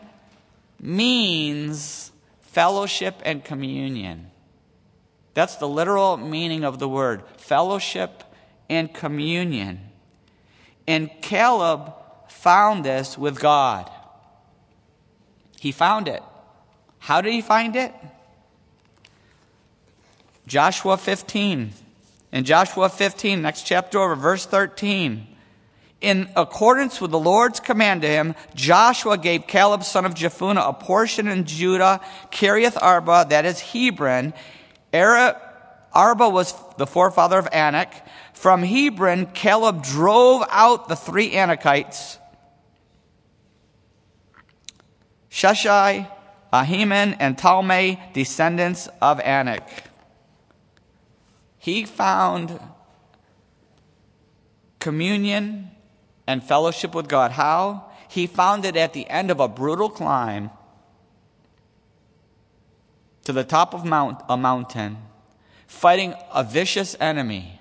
means 0.80 2.10
fellowship 2.40 3.22
and 3.24 3.44
communion. 3.44 4.30
That's 5.34 5.56
the 5.56 5.68
literal 5.68 6.16
meaning 6.16 6.64
of 6.64 6.78
the 6.78 6.88
word 6.88 7.22
fellowship 7.36 8.24
and 8.68 8.92
communion. 8.92 9.80
And 10.86 11.10
Caleb 11.22 11.94
found 12.28 12.84
this 12.84 13.16
with 13.16 13.38
God. 13.38 13.90
He 15.60 15.70
found 15.70 16.08
it. 16.08 16.22
How 17.02 17.20
did 17.20 17.32
he 17.32 17.40
find 17.40 17.74
it? 17.74 17.92
Joshua 20.46 20.96
15. 20.96 21.72
In 22.30 22.44
Joshua 22.44 22.88
15, 22.88 23.42
next 23.42 23.62
chapter 23.62 23.98
over, 23.98 24.14
verse 24.14 24.46
13. 24.46 25.26
In 26.00 26.28
accordance 26.36 27.00
with 27.00 27.10
the 27.10 27.18
Lord's 27.18 27.58
command 27.58 28.02
to 28.02 28.08
him, 28.08 28.36
Joshua 28.54 29.18
gave 29.18 29.48
Caleb, 29.48 29.82
son 29.82 30.06
of 30.06 30.14
Jephunneh, 30.14 30.68
a 30.68 30.72
portion 30.72 31.26
in 31.26 31.44
Judah, 31.44 32.00
Kiriath 32.30 32.80
Arba, 32.80 33.26
that 33.30 33.46
is 33.46 33.58
Hebron. 33.58 34.32
Arba 34.94 36.28
was 36.28 36.54
the 36.78 36.86
forefather 36.86 37.36
of 37.36 37.48
Anak. 37.52 37.92
From 38.32 38.62
Hebron, 38.62 39.26
Caleb 39.26 39.82
drove 39.82 40.44
out 40.50 40.88
the 40.88 40.96
three 40.96 41.32
Anakites 41.32 42.18
Sheshai, 45.32 46.08
Ahiman, 46.52 47.16
and 47.18 47.36
Talmai, 47.36 48.12
descendants 48.12 48.88
of 49.00 49.20
Anak. 49.20 49.84
He 51.58 51.84
found 51.84 52.60
communion 54.78 55.70
and 56.26 56.42
fellowship 56.42 56.94
with 56.94 57.08
God. 57.08 57.32
How? 57.32 57.90
He 58.08 58.26
found 58.26 58.64
it 58.64 58.76
at 58.76 58.92
the 58.92 59.08
end 59.08 59.30
of 59.30 59.40
a 59.40 59.48
brutal 59.48 59.88
climb 59.88 60.50
to 63.24 63.32
the 63.32 63.44
top 63.44 63.72
of 63.74 63.84
mount, 63.84 64.20
a 64.28 64.36
mountain, 64.36 64.98
fighting 65.66 66.14
a 66.32 66.44
vicious 66.44 66.96
enemy. 67.00 67.60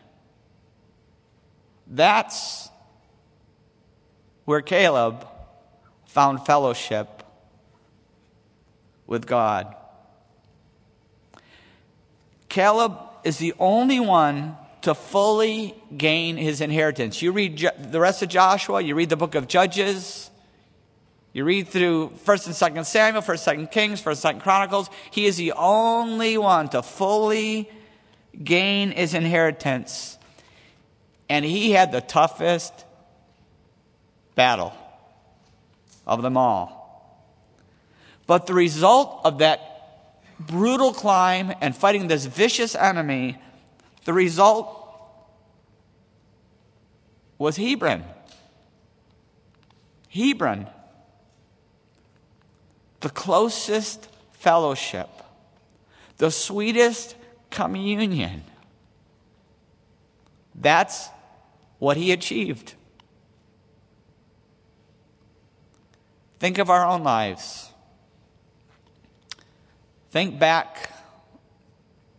That's 1.87 2.69
where 4.45 4.61
Caleb 4.61 5.27
found 6.05 6.45
fellowship 6.45 7.20
with 9.11 9.27
God. 9.27 9.75
Caleb 12.47 12.97
is 13.25 13.39
the 13.39 13.53
only 13.59 13.99
one 13.99 14.55
to 14.83 14.95
fully 14.95 15.75
gain 15.97 16.37
his 16.37 16.61
inheritance. 16.61 17.21
You 17.21 17.33
read 17.33 17.57
the 17.77 17.99
rest 17.99 18.23
of 18.23 18.29
Joshua, 18.29 18.79
you 18.81 18.95
read 18.95 19.09
the 19.09 19.17
book 19.17 19.35
of 19.35 19.49
Judges, 19.49 20.31
you 21.33 21.43
read 21.43 21.67
through 21.67 22.13
1st 22.25 22.45
and 22.45 22.77
2nd 22.77 22.85
Samuel, 22.85 23.21
1st, 23.21 23.55
2nd 23.57 23.71
Kings, 23.71 24.01
1st, 24.01 24.35
2nd 24.35 24.41
Chronicles. 24.43 24.89
He 25.11 25.25
is 25.25 25.35
the 25.35 25.51
only 25.57 26.37
one 26.37 26.69
to 26.69 26.81
fully 26.81 27.69
gain 28.41 28.91
his 28.91 29.13
inheritance. 29.13 30.17
And 31.27 31.43
he 31.43 31.71
had 31.71 31.91
the 31.91 32.01
toughest 32.01 32.85
battle 34.35 34.71
of 36.07 36.21
them 36.21 36.37
all. 36.37 36.80
But 38.27 38.47
the 38.47 38.53
result 38.53 39.21
of 39.23 39.39
that 39.39 39.71
brutal 40.39 40.93
climb 40.93 41.53
and 41.61 41.75
fighting 41.75 42.07
this 42.07 42.25
vicious 42.25 42.75
enemy, 42.75 43.37
the 44.05 44.13
result 44.13 44.77
was 47.37 47.57
Hebron. 47.57 48.03
Hebron. 50.09 50.67
The 52.99 53.09
closest 53.09 54.07
fellowship, 54.31 55.09
the 56.17 56.29
sweetest 56.29 57.15
communion. 57.49 58.43
That's 60.53 61.09
what 61.79 61.97
he 61.97 62.11
achieved. 62.11 62.75
Think 66.39 66.59
of 66.59 66.69
our 66.69 66.85
own 66.85 67.03
lives. 67.03 67.70
Think 70.11 70.39
back 70.39 70.91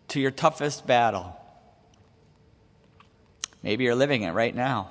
to 0.09 0.21
your 0.21 0.31
toughest 0.31 0.87
battle. 0.87 1.37
Maybe 3.63 3.85
you're 3.85 3.95
living 3.95 4.23
it 4.23 4.33
right 4.33 4.55
now. 4.55 4.89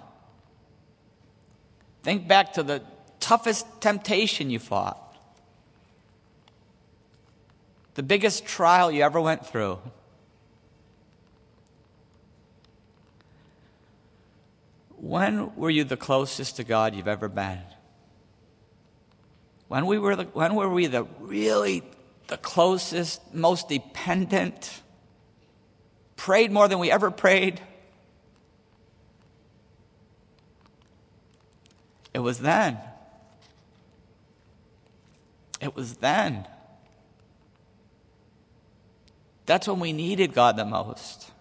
Think 2.03 2.27
back 2.27 2.53
to 2.53 2.63
the 2.63 2.83
toughest 3.19 3.65
temptation 3.81 4.49
you 4.49 4.59
fought, 4.59 4.97
the 7.95 8.03
biggest 8.03 8.45
trial 8.45 8.91
you 8.91 9.03
ever 9.03 9.19
went 9.19 9.45
through. 9.45 9.79
When 14.95 15.55
were 15.55 15.69
you 15.71 15.83
the 15.83 15.97
closest 15.97 16.57
to 16.57 16.63
God 16.63 16.95
you've 16.95 17.07
ever 17.07 17.27
been? 17.27 17.59
When, 19.67 19.87
we 19.87 19.97
were 19.97 20.15
the, 20.15 20.23
when 20.25 20.53
were 20.53 20.69
we 20.69 20.85
the 20.85 21.03
really 21.19 21.83
the 22.31 22.37
closest, 22.37 23.33
most 23.33 23.67
dependent, 23.67 24.81
prayed 26.15 26.49
more 26.49 26.69
than 26.69 26.79
we 26.79 26.89
ever 26.89 27.11
prayed. 27.11 27.59
It 32.13 32.19
was 32.19 32.39
then. 32.39 32.77
It 35.59 35.75
was 35.75 35.97
then. 35.97 36.47
That's 39.45 39.67
when 39.67 39.81
we 39.81 39.91
needed 39.91 40.33
God 40.33 40.55
the 40.55 40.63
most. 40.63 41.31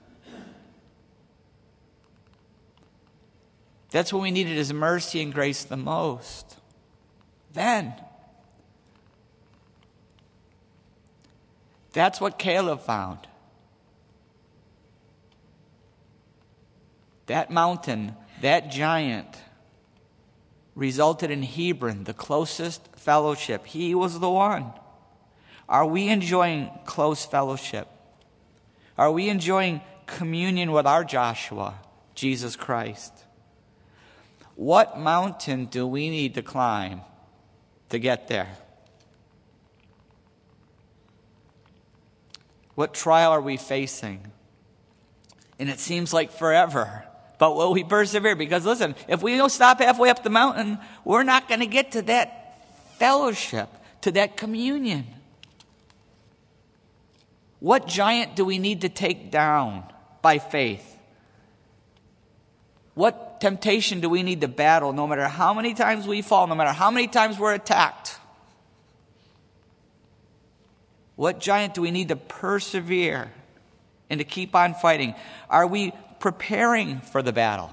That's 3.92 4.12
when 4.12 4.22
we 4.22 4.33
needed 4.33 4.57
His 4.57 4.72
mercy 4.72 5.22
and 5.22 5.33
grace 5.33 5.62
the 5.62 5.76
most. 5.76 6.57
Then. 7.53 7.94
That's 11.92 12.20
what 12.20 12.38
Caleb 12.38 12.81
found. 12.81 13.18
That 17.26 17.50
mountain, 17.50 18.14
that 18.42 18.70
giant, 18.70 19.37
resulted 20.74 21.31
in 21.31 21.42
Hebron, 21.42 22.05
the 22.05 22.14
closest 22.14 22.96
fellowship. 22.96 23.66
He 23.66 23.94
was 23.94 24.18
the 24.18 24.31
one. 24.31 24.72
Are 25.68 25.87
we 25.87 26.09
enjoying 26.09 26.70
close 26.85 27.24
fellowship? 27.24 27.88
Are 28.98 29.12
we 29.12 29.29
enjoying 29.29 29.81
communion 30.07 30.72
with 30.72 30.87
our 30.87 31.05
Joshua, 31.05 31.74
Jesus 32.14 32.57
Christ? 32.57 33.12
What 34.57 34.98
mountain 34.98 35.66
do 35.66 35.87
we 35.87 36.11
need 36.11 36.35
to 36.35 36.42
climb 36.42 37.03
to 37.88 37.98
get 37.98 38.29
there? 38.29 38.48
What 42.80 42.94
trial 42.94 43.32
are 43.32 43.42
we 43.42 43.58
facing? 43.58 44.32
And 45.58 45.68
it 45.68 45.78
seems 45.80 46.14
like 46.14 46.30
forever. 46.30 47.04
But 47.36 47.54
will 47.54 47.74
we 47.74 47.84
persevere? 47.84 48.34
Because 48.34 48.64
listen, 48.64 48.94
if 49.06 49.22
we 49.22 49.36
don't 49.36 49.50
stop 49.50 49.80
halfway 49.80 50.08
up 50.08 50.22
the 50.22 50.30
mountain, 50.30 50.78
we're 51.04 51.22
not 51.22 51.46
going 51.46 51.60
to 51.60 51.66
get 51.66 51.92
to 51.92 52.00
that 52.00 52.64
fellowship, 52.98 53.68
to 54.00 54.12
that 54.12 54.38
communion. 54.38 55.04
What 57.58 57.86
giant 57.86 58.34
do 58.34 58.46
we 58.46 58.58
need 58.58 58.80
to 58.80 58.88
take 58.88 59.30
down 59.30 59.84
by 60.22 60.38
faith? 60.38 60.96
What 62.94 63.42
temptation 63.42 64.00
do 64.00 64.08
we 64.08 64.22
need 64.22 64.40
to 64.40 64.48
battle 64.48 64.94
no 64.94 65.06
matter 65.06 65.28
how 65.28 65.52
many 65.52 65.74
times 65.74 66.06
we 66.06 66.22
fall, 66.22 66.46
no 66.46 66.54
matter 66.54 66.72
how 66.72 66.90
many 66.90 67.08
times 67.08 67.38
we're 67.38 67.52
attacked? 67.52 68.19
What 71.20 71.38
giant 71.38 71.74
do 71.74 71.83
we 71.83 71.90
need 71.90 72.09
to 72.09 72.16
persevere 72.16 73.30
and 74.09 74.20
to 74.20 74.24
keep 74.24 74.54
on 74.54 74.72
fighting? 74.72 75.14
Are 75.50 75.66
we 75.66 75.92
preparing 76.18 77.02
for 77.02 77.20
the 77.20 77.30
battle? 77.30 77.70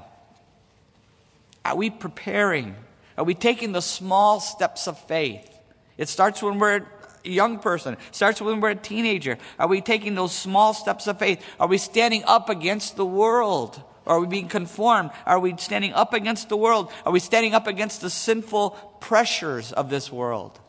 Are 1.64 1.78
we 1.78 1.90
preparing? 1.90 2.76
Are 3.18 3.24
we 3.24 3.36
taking 3.36 3.72
the 3.72 3.82
small 3.82 4.42
steps 4.42 4.86
of 4.86 5.00
faith? 5.00 5.50
It 5.98 6.10
starts 6.10 6.44
when 6.44 6.60
we're 6.60 6.88
a 7.24 7.30
young 7.30 7.60
person, 7.60 7.94
it 7.94 8.00
starts 8.12 8.42
when 8.42 8.60
we're 8.60 8.72
a 8.72 8.76
teenager. 8.76 9.38
Are 9.58 9.70
we 9.70 9.80
taking 9.80 10.14
those 10.14 10.36
small 10.36 10.74
steps 10.74 11.08
of 11.08 11.18
faith? 11.18 11.42
Are 11.58 11.70
we 11.70 11.78
standing 11.78 12.26
up 12.26 12.50
against 12.50 12.98
the 12.98 13.06
world? 13.06 13.82
Are 14.06 14.20
we 14.20 14.28
being 14.28 14.50
conformed? 14.50 15.12
Are 15.26 15.40
we 15.40 15.56
standing 15.56 15.94
up 15.94 16.14
against 16.14 16.50
the 16.50 16.58
world? 16.58 16.92
Are 17.06 17.14
we 17.14 17.22
standing 17.22 17.54
up 17.54 17.66
against 17.66 18.02
the 18.02 18.10
sinful 18.10 18.72
pressures 19.00 19.72
of 19.72 19.90
this 19.90 20.12
world? 20.12 20.60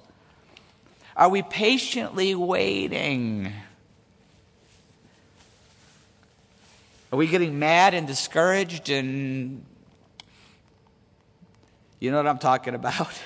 Are 1.19 1.29
we 1.29 1.43
patiently 1.43 2.37
waiting? 2.37 3.53
Are 7.13 7.17
we 7.17 7.27
getting 7.27 7.59
mad 7.59 7.93
and 7.93 8.07
discouraged 8.07 8.89
and 8.89 9.65
you 11.99 12.13
know 12.13 12.19
what 12.19 12.29
I'm 12.29 12.39
talking 12.39 12.77
about? 12.77 13.09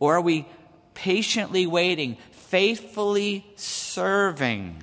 or 0.00 0.16
are 0.16 0.20
we 0.22 0.46
patiently 0.94 1.66
waiting, 1.66 2.16
faithfully 2.30 3.46
serving? 3.56 4.82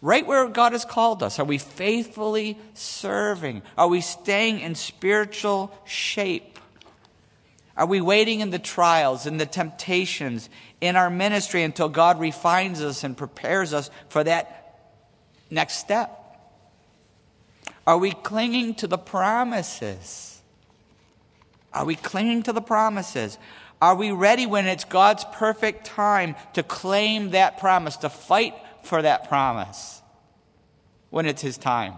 Right 0.00 0.24
where 0.24 0.46
God 0.48 0.72
has 0.72 0.84
called 0.84 1.22
us, 1.22 1.40
are 1.40 1.44
we 1.44 1.58
faithfully 1.58 2.58
serving? 2.74 3.62
Are 3.76 3.88
we 3.88 4.02
staying 4.02 4.60
in 4.60 4.76
spiritual 4.76 5.74
shape? 5.84 6.49
Are 7.80 7.86
we 7.86 8.02
waiting 8.02 8.40
in 8.40 8.50
the 8.50 8.58
trials, 8.58 9.24
in 9.24 9.38
the 9.38 9.46
temptations, 9.46 10.50
in 10.82 10.96
our 10.96 11.08
ministry 11.08 11.62
until 11.62 11.88
God 11.88 12.20
refines 12.20 12.82
us 12.82 13.04
and 13.04 13.16
prepares 13.16 13.72
us 13.72 13.88
for 14.10 14.22
that 14.22 14.82
next 15.50 15.78
step? 15.78 16.10
Are 17.86 17.96
we 17.96 18.10
clinging 18.10 18.74
to 18.74 18.86
the 18.86 18.98
promises? 18.98 20.42
Are 21.72 21.86
we 21.86 21.94
clinging 21.94 22.42
to 22.42 22.52
the 22.52 22.60
promises? 22.60 23.38
Are 23.80 23.94
we 23.94 24.12
ready 24.12 24.44
when 24.44 24.66
it's 24.66 24.84
God's 24.84 25.24
perfect 25.32 25.86
time 25.86 26.36
to 26.52 26.62
claim 26.62 27.30
that 27.30 27.56
promise, 27.56 27.96
to 27.96 28.10
fight 28.10 28.52
for 28.82 29.00
that 29.00 29.26
promise 29.26 30.02
when 31.08 31.24
it's 31.24 31.40
His 31.40 31.56
time? 31.56 31.94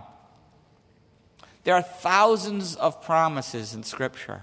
There 1.65 1.75
are 1.75 1.83
thousands 1.83 2.77
of 2.77 3.03
promises 3.03 3.75
in 3.75 3.83
Scripture. 3.83 4.43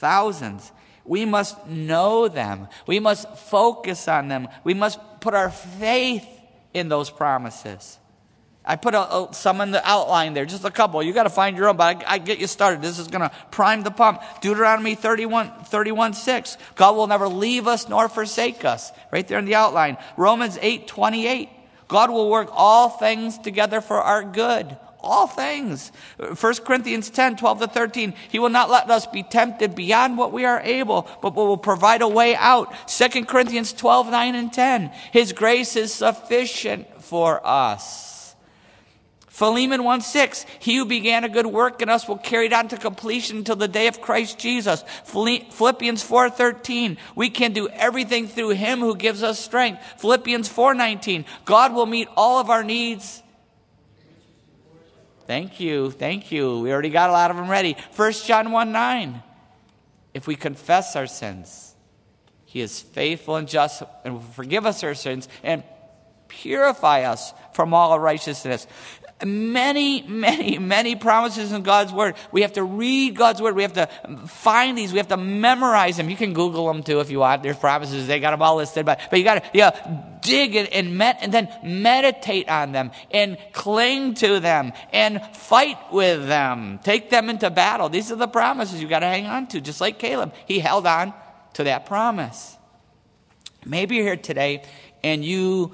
Thousands. 0.00 0.72
We 1.04 1.26
must 1.26 1.66
know 1.66 2.26
them. 2.26 2.68
We 2.86 3.00
must 3.00 3.28
focus 3.36 4.08
on 4.08 4.28
them. 4.28 4.48
We 4.64 4.72
must 4.72 4.98
put 5.20 5.34
our 5.34 5.50
faith 5.50 6.26
in 6.72 6.88
those 6.88 7.10
promises. 7.10 7.98
I 8.64 8.76
put 8.76 8.94
a, 8.94 9.00
a, 9.00 9.34
some 9.34 9.60
in 9.60 9.72
the 9.72 9.86
outline 9.86 10.32
there, 10.32 10.46
just 10.46 10.64
a 10.64 10.70
couple. 10.70 11.02
You 11.02 11.12
got 11.12 11.24
to 11.24 11.30
find 11.30 11.54
your 11.54 11.68
own, 11.68 11.76
but 11.76 12.02
I, 12.06 12.14
I 12.14 12.18
get 12.18 12.38
you 12.38 12.46
started. 12.46 12.80
This 12.80 12.98
is 12.98 13.08
going 13.08 13.28
to 13.28 13.30
prime 13.50 13.82
the 13.82 13.90
pump. 13.90 14.22
Deuteronomy 14.40 14.94
31, 14.94 15.50
31 15.64 16.14
6. 16.14 16.56
God 16.76 16.96
will 16.96 17.06
never 17.06 17.28
leave 17.28 17.66
us 17.66 17.86
nor 17.86 18.08
forsake 18.08 18.64
us. 18.64 18.92
Right 19.12 19.28
there 19.28 19.38
in 19.38 19.44
the 19.44 19.54
outline. 19.54 19.98
Romans 20.16 20.58
8 20.62 20.86
28. 20.86 21.50
God 21.88 22.10
will 22.10 22.30
work 22.30 22.48
all 22.52 22.88
things 22.88 23.36
together 23.36 23.82
for 23.82 24.00
our 24.00 24.24
good 24.24 24.78
all 25.02 25.26
things. 25.26 25.92
1 26.18 26.36
Corinthians 26.64 27.10
10, 27.10 27.36
12 27.36 27.60
to 27.60 27.66
13. 27.66 28.14
He 28.30 28.38
will 28.38 28.48
not 28.48 28.70
let 28.70 28.90
us 28.90 29.06
be 29.06 29.22
tempted 29.22 29.74
beyond 29.74 30.18
what 30.18 30.32
we 30.32 30.44
are 30.44 30.60
able, 30.60 31.08
but 31.22 31.34
will 31.34 31.56
provide 31.56 32.02
a 32.02 32.08
way 32.08 32.34
out. 32.34 32.72
2 32.88 33.24
Corinthians 33.24 33.72
12, 33.72 34.10
9 34.10 34.34
and 34.34 34.52
10. 34.52 34.92
His 35.12 35.32
grace 35.32 35.76
is 35.76 35.92
sufficient 35.92 37.02
for 37.02 37.44
us. 37.46 38.10
Philemon 39.40 39.84
1 39.84 40.02
6, 40.02 40.44
he 40.58 40.76
who 40.76 40.84
began 40.84 41.24
a 41.24 41.28
good 41.30 41.46
work 41.46 41.80
in 41.80 41.88
us 41.88 42.06
will 42.06 42.18
carry 42.18 42.44
it 42.44 42.52
on 42.52 42.68
to 42.68 42.76
completion 42.76 43.38
until 43.38 43.56
the 43.56 43.68
day 43.68 43.86
of 43.86 44.02
Christ 44.02 44.38
Jesus. 44.38 44.84
Philippians 45.04 46.02
4 46.02 46.28
13, 46.28 46.98
we 47.16 47.30
can 47.30 47.54
do 47.54 47.66
everything 47.70 48.28
through 48.28 48.50
him 48.50 48.80
who 48.80 48.94
gives 48.94 49.22
us 49.22 49.38
strength. 49.38 49.82
Philippians 49.96 50.46
4 50.46 50.74
19, 50.74 51.24
God 51.46 51.72
will 51.72 51.86
meet 51.86 52.08
all 52.18 52.38
of 52.38 52.50
our 52.50 52.62
needs 52.62 53.22
Thank 55.30 55.60
you. 55.60 55.92
Thank 55.92 56.32
you. 56.32 56.58
We 56.58 56.72
already 56.72 56.90
got 56.90 57.08
a 57.08 57.12
lot 57.12 57.30
of 57.30 57.36
them 57.36 57.48
ready. 57.48 57.76
1 57.94 58.12
John 58.26 58.50
1 58.50 58.72
9. 58.72 59.22
If 60.12 60.26
we 60.26 60.34
confess 60.34 60.96
our 60.96 61.06
sins, 61.06 61.76
he 62.46 62.60
is 62.60 62.80
faithful 62.80 63.36
and 63.36 63.46
just 63.46 63.84
and 64.04 64.14
will 64.14 64.22
forgive 64.22 64.66
us 64.66 64.82
our 64.82 64.96
sins 64.96 65.28
and 65.44 65.62
purify 66.26 67.02
us 67.02 67.32
from 67.52 67.72
all 67.74 67.94
unrighteousness 67.94 68.66
many, 69.24 70.02
many, 70.02 70.58
many 70.58 70.96
promises 70.96 71.52
in 71.52 71.62
God's 71.62 71.92
Word. 71.92 72.14
We 72.32 72.42
have 72.42 72.54
to 72.54 72.64
read 72.64 73.16
God's 73.16 73.42
Word. 73.42 73.54
We 73.54 73.62
have 73.62 73.74
to 73.74 73.88
find 74.26 74.76
these. 74.76 74.92
We 74.92 74.98
have 74.98 75.08
to 75.08 75.16
memorize 75.16 75.96
them. 75.96 76.10
You 76.10 76.16
can 76.16 76.32
Google 76.32 76.66
them 76.66 76.82
too 76.82 77.00
if 77.00 77.10
you 77.10 77.20
want. 77.20 77.42
There's 77.42 77.56
promises. 77.56 78.06
They 78.06 78.20
got 78.20 78.32
them 78.32 78.42
all 78.42 78.56
listed. 78.56 78.86
But, 78.86 79.00
but 79.10 79.18
you 79.18 79.24
got 79.24 79.42
to 79.42 79.50
yeah, 79.52 80.16
dig 80.22 80.54
and, 80.56 80.68
and, 80.68 80.96
met, 80.96 81.18
and 81.20 81.32
then 81.32 81.48
meditate 81.62 82.48
on 82.48 82.72
them 82.72 82.90
and 83.10 83.38
cling 83.52 84.14
to 84.14 84.40
them 84.40 84.72
and 84.92 85.20
fight 85.34 85.78
with 85.92 86.26
them. 86.26 86.80
Take 86.82 87.10
them 87.10 87.28
into 87.28 87.50
battle. 87.50 87.88
These 87.88 88.10
are 88.12 88.16
the 88.16 88.28
promises 88.28 88.80
you 88.80 88.88
got 88.88 89.00
to 89.00 89.06
hang 89.06 89.26
on 89.26 89.46
to, 89.48 89.60
just 89.60 89.80
like 89.80 89.98
Caleb. 89.98 90.34
He 90.46 90.58
held 90.58 90.86
on 90.86 91.12
to 91.54 91.64
that 91.64 91.86
promise. 91.86 92.56
Maybe 93.64 93.96
you're 93.96 94.04
here 94.06 94.16
today 94.16 94.62
and 95.02 95.24
you 95.24 95.72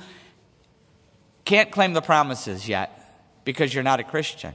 can't 1.45 1.71
claim 1.71 1.93
the 1.93 2.03
promises 2.03 2.69
yet 2.69 2.97
because 3.47 3.73
you're 3.73 3.85
not 3.85 4.01
a 4.01 4.05
Christian. 4.05 4.53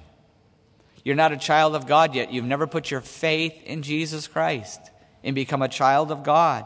You're 1.04 1.15
not 1.15 1.32
a 1.32 1.38
child 1.38 1.75
of 1.75 1.88
God 1.88 2.13
yet. 2.13 2.32
You've 2.32 2.45
never 2.45 2.67
put 2.67 2.91
your 2.91 3.01
faith 3.01 3.56
in 3.65 3.82
Jesus 3.82 4.27
Christ 4.27 4.80
and 5.23 5.34
become 5.34 5.63
a 5.63 5.69
child 5.69 6.12
of 6.12 6.23
God. 6.23 6.65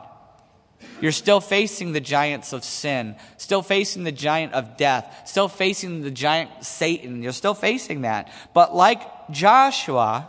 You're 0.99 1.11
still 1.13 1.39
facing 1.39 1.93
the 1.93 2.01
giants 2.01 2.51
of 2.51 2.63
sin, 2.63 3.15
still 3.37 3.61
facing 3.61 4.03
the 4.03 4.11
giant 4.11 4.53
of 4.53 4.75
death, 4.75 5.21
still 5.25 5.47
facing 5.47 6.01
the 6.01 6.11
giant 6.11 6.65
Satan. 6.65 7.21
You're 7.21 7.31
still 7.31 7.53
facing 7.53 8.01
that. 8.01 8.33
But 8.53 8.75
like 8.75 9.01
Joshua, 9.29 10.27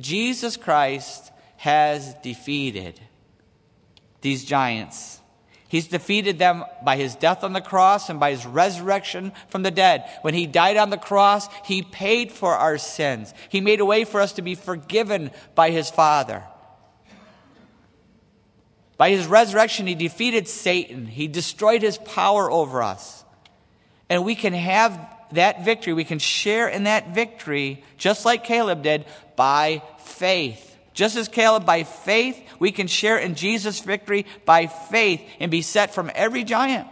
Jesus 0.00 0.56
Christ 0.56 1.30
has 1.58 2.14
defeated 2.22 2.98
these 4.22 4.44
giants. 4.44 5.20
He's 5.68 5.88
defeated 5.88 6.38
them 6.38 6.64
by 6.84 6.96
his 6.96 7.16
death 7.16 7.42
on 7.42 7.52
the 7.52 7.60
cross 7.60 8.08
and 8.08 8.20
by 8.20 8.30
his 8.30 8.46
resurrection 8.46 9.32
from 9.48 9.62
the 9.62 9.70
dead. 9.70 10.08
When 10.22 10.34
he 10.34 10.46
died 10.46 10.76
on 10.76 10.90
the 10.90 10.96
cross, 10.96 11.48
he 11.64 11.82
paid 11.82 12.30
for 12.30 12.54
our 12.54 12.78
sins. 12.78 13.34
He 13.48 13.60
made 13.60 13.80
a 13.80 13.84
way 13.84 14.04
for 14.04 14.20
us 14.20 14.32
to 14.34 14.42
be 14.42 14.54
forgiven 14.54 15.32
by 15.54 15.70
his 15.70 15.90
Father. 15.90 16.44
By 18.96 19.10
his 19.10 19.26
resurrection, 19.26 19.86
he 19.86 19.94
defeated 19.94 20.48
Satan. 20.48 21.06
He 21.06 21.28
destroyed 21.28 21.82
his 21.82 21.98
power 21.98 22.50
over 22.50 22.82
us. 22.82 23.24
And 24.08 24.24
we 24.24 24.36
can 24.36 24.52
have 24.52 24.98
that 25.32 25.64
victory. 25.64 25.92
We 25.92 26.04
can 26.04 26.20
share 26.20 26.68
in 26.68 26.84
that 26.84 27.14
victory, 27.14 27.82
just 27.98 28.24
like 28.24 28.44
Caleb 28.44 28.82
did, 28.82 29.04
by 29.34 29.82
faith. 29.98 30.75
Just 30.96 31.14
as 31.16 31.28
Caleb, 31.28 31.66
by 31.66 31.84
faith, 31.84 32.42
we 32.58 32.72
can 32.72 32.86
share 32.86 33.18
in 33.18 33.34
Jesus' 33.34 33.80
victory 33.80 34.24
by 34.46 34.66
faith 34.66 35.20
and 35.38 35.50
be 35.50 35.60
set 35.60 35.92
from 35.92 36.10
every 36.14 36.42
giant, 36.42 36.88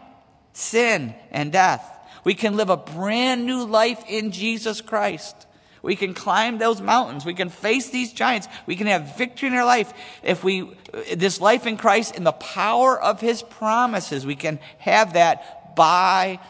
sin, 0.52 1.14
and 1.30 1.50
death. 1.50 1.82
We 2.22 2.34
can 2.34 2.58
live 2.58 2.68
a 2.68 2.76
brand 2.76 3.46
new 3.46 3.64
life 3.64 4.04
in 4.06 4.30
Jesus 4.30 4.82
Christ. 4.82 5.46
We 5.80 5.96
can 5.96 6.12
climb 6.12 6.58
those 6.58 6.82
mountains. 6.82 7.24
We 7.24 7.32
can 7.32 7.48
face 7.48 7.88
these 7.88 8.12
giants. 8.12 8.46
We 8.66 8.76
can 8.76 8.88
have 8.88 9.16
victory 9.16 9.48
in 9.48 9.54
our 9.54 9.64
life 9.64 9.90
if 10.22 10.44
we, 10.44 10.70
this 11.14 11.40
life 11.40 11.66
in 11.66 11.78
Christ 11.78 12.14
in 12.14 12.24
the 12.24 12.32
power 12.32 13.00
of 13.00 13.22
His 13.22 13.42
promises. 13.42 14.26
We 14.26 14.36
can 14.36 14.58
have 14.80 15.14
that 15.14 15.74
by 15.76 16.40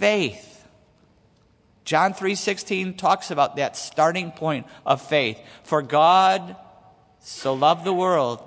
faith. 0.00 0.66
John 1.84 2.12
3:16 2.12 2.98
talks 2.98 3.30
about 3.30 3.54
that 3.54 3.76
starting 3.76 4.32
point 4.32 4.66
of 4.84 5.00
faith. 5.00 5.38
For 5.62 5.80
God 5.80 6.56
so 7.30 7.54
loved 7.54 7.84
the 7.84 7.92
world 7.92 8.42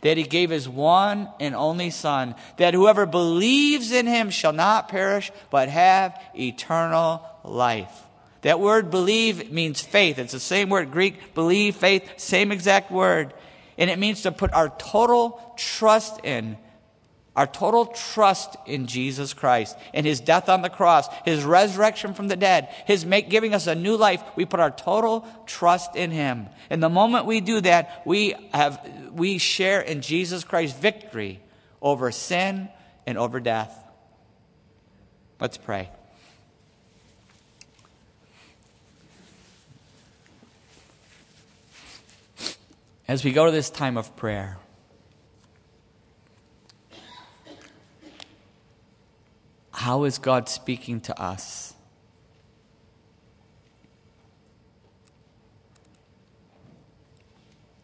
that 0.00 0.16
he 0.16 0.24
gave 0.24 0.50
his 0.50 0.68
one 0.68 1.28
and 1.38 1.54
only 1.54 1.90
Son, 1.90 2.34
that 2.56 2.74
whoever 2.74 3.06
believes 3.06 3.92
in 3.92 4.06
him 4.06 4.30
shall 4.30 4.52
not 4.52 4.88
perish, 4.88 5.30
but 5.50 5.68
have 5.68 6.20
eternal 6.36 7.24
life. 7.44 8.02
That 8.40 8.58
word 8.58 8.90
believe 8.90 9.52
means 9.52 9.80
faith. 9.80 10.18
It's 10.18 10.32
the 10.32 10.40
same 10.40 10.68
word, 10.68 10.90
Greek, 10.90 11.34
believe, 11.34 11.76
faith, 11.76 12.18
same 12.18 12.50
exact 12.50 12.90
word. 12.90 13.32
And 13.78 13.88
it 13.88 13.98
means 13.98 14.22
to 14.22 14.32
put 14.32 14.52
our 14.52 14.70
total 14.70 15.54
trust 15.56 16.24
in 16.24 16.58
our 17.34 17.46
total 17.46 17.86
trust 17.86 18.56
in 18.66 18.86
Jesus 18.86 19.32
Christ 19.32 19.76
and 19.94 20.04
his 20.04 20.20
death 20.20 20.48
on 20.48 20.60
the 20.60 20.68
cross, 20.68 21.08
his 21.24 21.44
resurrection 21.44 22.12
from 22.12 22.28
the 22.28 22.36
dead, 22.36 22.68
his 22.86 23.06
make, 23.06 23.30
giving 23.30 23.54
us 23.54 23.66
a 23.66 23.74
new 23.74 23.96
life, 23.96 24.22
we 24.36 24.44
put 24.44 24.60
our 24.60 24.70
total 24.70 25.26
trust 25.46 25.96
in 25.96 26.10
him. 26.10 26.48
And 26.68 26.82
the 26.82 26.90
moment 26.90 27.24
we 27.24 27.40
do 27.40 27.60
that, 27.62 28.02
we 28.04 28.34
have 28.52 28.86
we 29.12 29.38
share 29.38 29.80
in 29.80 30.02
Jesus 30.02 30.44
Christ's 30.44 30.78
victory 30.78 31.40
over 31.80 32.10
sin 32.10 32.68
and 33.06 33.16
over 33.16 33.40
death. 33.40 33.78
Let's 35.40 35.56
pray. 35.56 35.90
As 43.08 43.24
we 43.24 43.32
go 43.32 43.46
to 43.46 43.50
this 43.50 43.68
time 43.68 43.96
of 43.96 44.16
prayer, 44.16 44.58
How 49.72 50.04
is 50.04 50.18
God 50.18 50.48
speaking 50.48 51.00
to 51.02 51.20
us? 51.20 51.74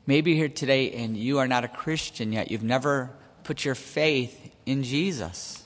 Maybe 0.06 0.30
you're 0.30 0.38
here 0.38 0.48
today 0.48 0.92
and 0.92 1.16
you 1.16 1.38
are 1.38 1.48
not 1.48 1.64
a 1.64 1.68
Christian 1.68 2.32
yet. 2.32 2.50
You've 2.50 2.62
never 2.62 3.10
put 3.44 3.64
your 3.64 3.74
faith 3.74 4.54
in 4.64 4.82
Jesus. 4.82 5.62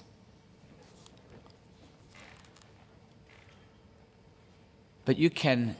But 5.04 5.18
you 5.18 5.30
can 5.30 5.76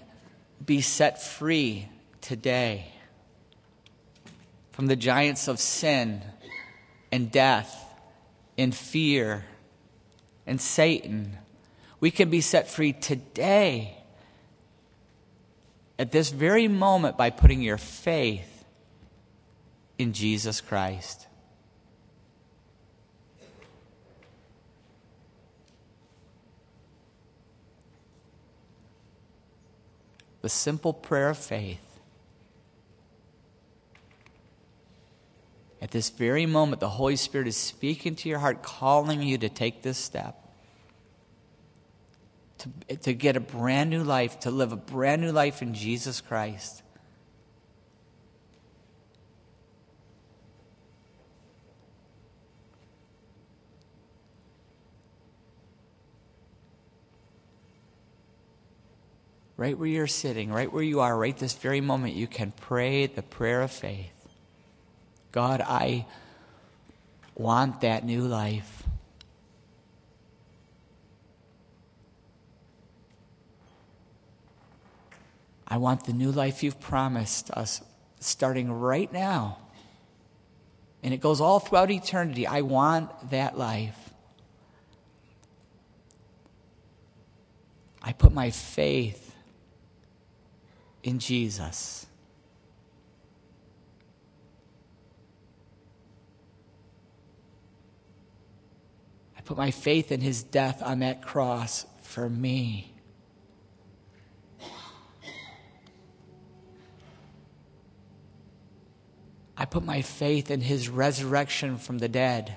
be 0.64 0.81
set 0.81 1.22
free 1.22 1.88
today 2.20 2.92
from 4.72 4.87
the 4.87 4.96
giants 4.96 5.48
of 5.48 5.59
sin 5.59 6.22
and 7.11 7.31
death 7.31 7.85
and 8.57 8.74
fear 8.74 9.44
and 10.46 10.61
Satan. 10.61 11.38
We 12.00 12.11
can 12.11 12.31
be 12.31 12.40
set 12.40 12.68
free 12.68 12.92
today, 12.92 13.96
at 15.98 16.11
this 16.11 16.31
very 16.31 16.68
moment, 16.68 17.16
by 17.16 17.31
putting 17.31 17.62
your 17.62 17.78
faith 17.78 18.64
in 19.98 20.12
Jesus 20.12 20.61
Christ. 20.61 21.26
The 30.40 30.48
simple 30.48 30.92
prayer 30.92 31.28
of 31.31 31.38
faith. 31.38 31.91
At 35.82 35.90
this 35.90 36.10
very 36.10 36.46
moment, 36.46 36.78
the 36.78 36.88
Holy 36.88 37.16
Spirit 37.16 37.48
is 37.48 37.56
speaking 37.56 38.14
to 38.14 38.28
your 38.28 38.38
heart, 38.38 38.62
calling 38.62 39.20
you 39.20 39.36
to 39.38 39.48
take 39.48 39.82
this 39.82 39.98
step. 39.98 40.38
To, 42.58 42.96
to 42.98 43.12
get 43.12 43.36
a 43.36 43.40
brand 43.40 43.90
new 43.90 44.04
life, 44.04 44.38
to 44.40 44.52
live 44.52 44.70
a 44.70 44.76
brand 44.76 45.22
new 45.22 45.32
life 45.32 45.60
in 45.60 45.74
Jesus 45.74 46.20
Christ. 46.20 46.84
right 59.58 59.78
where 59.78 59.86
you're 59.86 60.08
sitting, 60.08 60.50
right 60.50 60.72
where 60.72 60.82
you 60.82 60.98
are, 60.98 61.16
right 61.16 61.36
this 61.36 61.52
very 61.52 61.80
moment, 61.80 62.14
you 62.14 62.26
can 62.26 62.50
pray 62.50 63.06
the 63.06 63.22
prayer 63.22 63.62
of 63.62 63.70
faith. 63.70 64.21
God, 65.32 65.62
I 65.62 66.06
want 67.34 67.80
that 67.80 68.04
new 68.04 68.22
life. 68.22 68.82
I 75.66 75.78
want 75.78 76.04
the 76.04 76.12
new 76.12 76.30
life 76.30 76.62
you've 76.62 76.80
promised 76.80 77.50
us 77.50 77.80
starting 78.20 78.70
right 78.70 79.10
now. 79.10 79.56
And 81.02 81.14
it 81.14 81.20
goes 81.20 81.40
all 81.40 81.60
throughout 81.60 81.90
eternity. 81.90 82.46
I 82.46 82.60
want 82.60 83.30
that 83.30 83.56
life. 83.56 84.10
I 88.02 88.12
put 88.12 88.32
my 88.32 88.50
faith 88.50 89.34
in 91.02 91.18
Jesus. 91.18 92.06
I 99.42 99.44
put 99.44 99.57
my 99.57 99.72
faith 99.72 100.12
in 100.12 100.20
his 100.20 100.44
death 100.44 100.81
on 100.85 101.00
that 101.00 101.20
cross 101.20 101.85
for 102.02 102.28
me. 102.28 102.94
I 109.57 109.64
put 109.64 109.85
my 109.85 110.00
faith 110.00 110.48
in 110.48 110.61
his 110.61 110.88
resurrection 110.88 111.76
from 111.76 111.98
the 111.98 112.07
dead 112.07 112.57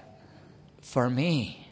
for 0.82 1.10
me. 1.10 1.68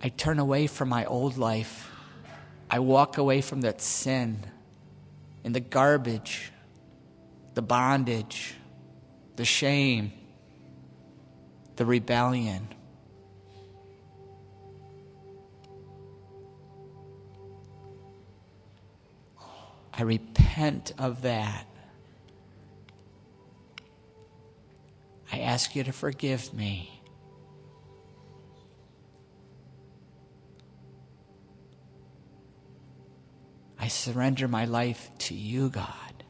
I 0.00 0.08
turn 0.08 0.38
away 0.38 0.68
from 0.68 0.88
my 0.88 1.04
old 1.04 1.36
life. 1.36 1.90
I 2.70 2.78
walk 2.78 3.18
away 3.18 3.40
from 3.40 3.62
that 3.62 3.80
sin 3.80 4.46
and 5.42 5.52
the 5.52 5.60
garbage, 5.60 6.52
the 7.54 7.62
bondage, 7.62 8.54
the 9.34 9.44
shame, 9.44 10.12
the 11.74 11.84
rebellion. 11.84 12.68
I 19.92 20.02
repent 20.02 20.92
of 20.96 21.22
that. 21.22 21.66
I 25.32 25.40
ask 25.40 25.74
you 25.74 25.82
to 25.84 25.92
forgive 25.92 26.54
me. 26.54 26.99
I 33.80 33.88
surrender 33.88 34.46
my 34.46 34.66
life 34.66 35.10
to 35.20 35.34
you, 35.34 35.70
God. 35.70 36.24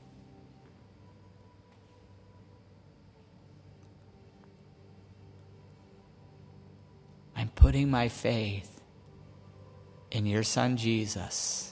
I'm 7.35 7.49
putting 7.49 7.91
my 7.91 8.09
faith 8.09 8.81
in 10.13 10.27
your 10.27 10.45
Son, 10.45 10.77
Jesus. 10.77 11.70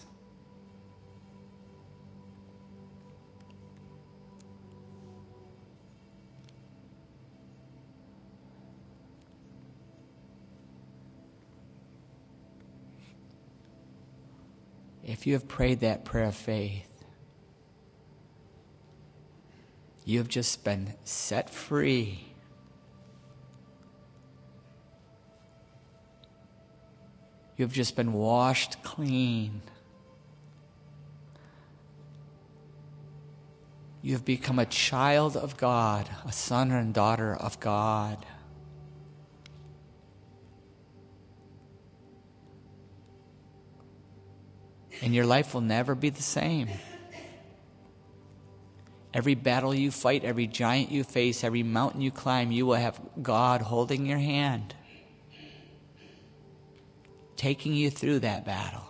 If 15.18 15.26
you 15.26 15.32
have 15.32 15.48
prayed 15.48 15.80
that 15.80 16.04
prayer 16.04 16.26
of 16.26 16.34
faith, 16.36 17.04
you 20.04 20.18
have 20.18 20.28
just 20.28 20.62
been 20.62 20.94
set 21.02 21.50
free. 21.50 22.28
You 27.56 27.64
have 27.64 27.72
just 27.72 27.96
been 27.96 28.12
washed 28.12 28.80
clean. 28.84 29.60
You 34.00 34.12
have 34.12 34.24
become 34.24 34.60
a 34.60 34.66
child 34.66 35.36
of 35.36 35.56
God, 35.56 36.08
a 36.24 36.30
son 36.30 36.70
and 36.70 36.94
daughter 36.94 37.34
of 37.34 37.58
God. 37.58 38.24
And 45.02 45.14
your 45.14 45.26
life 45.26 45.54
will 45.54 45.60
never 45.60 45.94
be 45.94 46.10
the 46.10 46.22
same. 46.22 46.68
Every 49.14 49.34
battle 49.34 49.74
you 49.74 49.90
fight, 49.90 50.24
every 50.24 50.46
giant 50.46 50.90
you 50.90 51.02
face, 51.02 51.42
every 51.42 51.62
mountain 51.62 52.00
you 52.00 52.10
climb, 52.10 52.52
you 52.52 52.66
will 52.66 52.74
have 52.74 53.00
God 53.22 53.62
holding 53.62 54.06
your 54.06 54.18
hand, 54.18 54.74
taking 57.36 57.74
you 57.74 57.90
through 57.90 58.20
that 58.20 58.44
battle. 58.44 58.84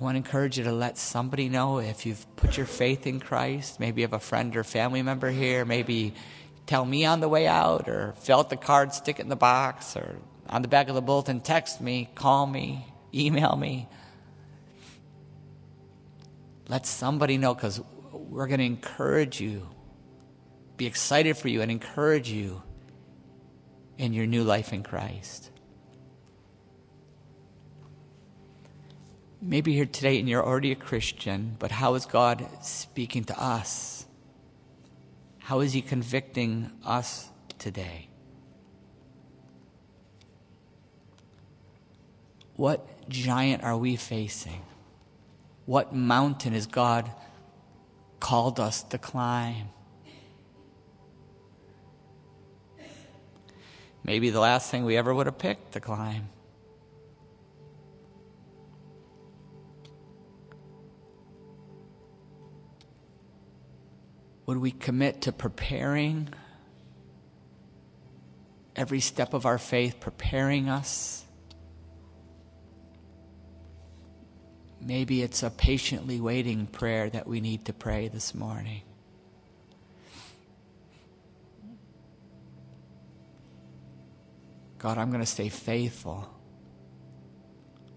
I 0.00 0.04
want 0.04 0.14
to 0.14 0.18
encourage 0.18 0.56
you 0.56 0.64
to 0.64 0.72
let 0.72 0.96
somebody 0.96 1.50
know 1.50 1.78
if 1.78 2.06
you've 2.06 2.24
put 2.36 2.56
your 2.56 2.64
faith 2.64 3.06
in 3.06 3.20
Christ. 3.20 3.78
Maybe 3.78 4.00
you 4.00 4.06
have 4.06 4.14
a 4.14 4.18
friend 4.18 4.56
or 4.56 4.64
family 4.64 5.02
member 5.02 5.30
here. 5.30 5.66
Maybe 5.66 6.14
tell 6.64 6.86
me 6.86 7.04
on 7.04 7.20
the 7.20 7.28
way 7.28 7.46
out, 7.46 7.86
or 7.86 8.14
out 8.30 8.48
the 8.48 8.56
card, 8.56 8.94
stick 8.94 9.20
in 9.20 9.28
the 9.28 9.36
box, 9.36 9.96
or 9.96 10.16
on 10.50 10.62
the 10.62 10.68
back 10.68 10.88
of 10.88 10.96
the 10.96 11.00
bulletin, 11.00 11.40
text 11.40 11.80
me, 11.80 12.10
call 12.14 12.46
me, 12.46 12.84
email 13.14 13.56
me. 13.56 13.88
Let 16.68 16.86
somebody 16.86 17.38
know 17.38 17.54
because 17.54 17.80
we're 18.12 18.48
going 18.48 18.58
to 18.58 18.66
encourage 18.66 19.40
you, 19.40 19.68
be 20.76 20.86
excited 20.86 21.36
for 21.36 21.48
you, 21.48 21.62
and 21.62 21.70
encourage 21.70 22.30
you 22.30 22.62
in 23.96 24.12
your 24.12 24.26
new 24.26 24.42
life 24.42 24.72
in 24.72 24.82
Christ. 24.82 25.50
Maybe 29.40 29.72
here 29.72 29.86
today 29.86 30.18
and 30.18 30.28
you're 30.28 30.44
already 30.44 30.72
a 30.72 30.76
Christian, 30.76 31.56
but 31.58 31.70
how 31.70 31.94
is 31.94 32.06
God 32.06 32.46
speaking 32.62 33.24
to 33.24 33.40
us? 33.40 34.04
How 35.38 35.60
is 35.60 35.72
He 35.72 35.80
convicting 35.80 36.70
us 36.84 37.30
today? 37.58 38.09
What 42.60 43.08
giant 43.08 43.64
are 43.64 43.74
we 43.74 43.96
facing? 43.96 44.60
What 45.64 45.94
mountain 45.94 46.52
has 46.52 46.66
God 46.66 47.10
called 48.20 48.60
us 48.60 48.82
to 48.82 48.98
climb? 48.98 49.70
Maybe 54.04 54.28
the 54.28 54.40
last 54.40 54.70
thing 54.70 54.84
we 54.84 54.98
ever 54.98 55.14
would 55.14 55.24
have 55.24 55.38
picked 55.38 55.72
to 55.72 55.80
climb. 55.80 56.28
Would 64.44 64.58
we 64.58 64.70
commit 64.70 65.22
to 65.22 65.32
preparing 65.32 66.28
every 68.76 69.00
step 69.00 69.32
of 69.32 69.46
our 69.46 69.56
faith, 69.56 69.98
preparing 69.98 70.68
us? 70.68 71.24
Maybe 74.80 75.22
it's 75.22 75.42
a 75.42 75.50
patiently 75.50 76.20
waiting 76.20 76.66
prayer 76.66 77.10
that 77.10 77.26
we 77.26 77.40
need 77.40 77.66
to 77.66 77.72
pray 77.72 78.08
this 78.08 78.34
morning. 78.34 78.82
God, 84.78 84.96
I'm 84.96 85.10
going 85.10 85.20
to 85.20 85.26
stay 85.26 85.50
faithful. 85.50 86.26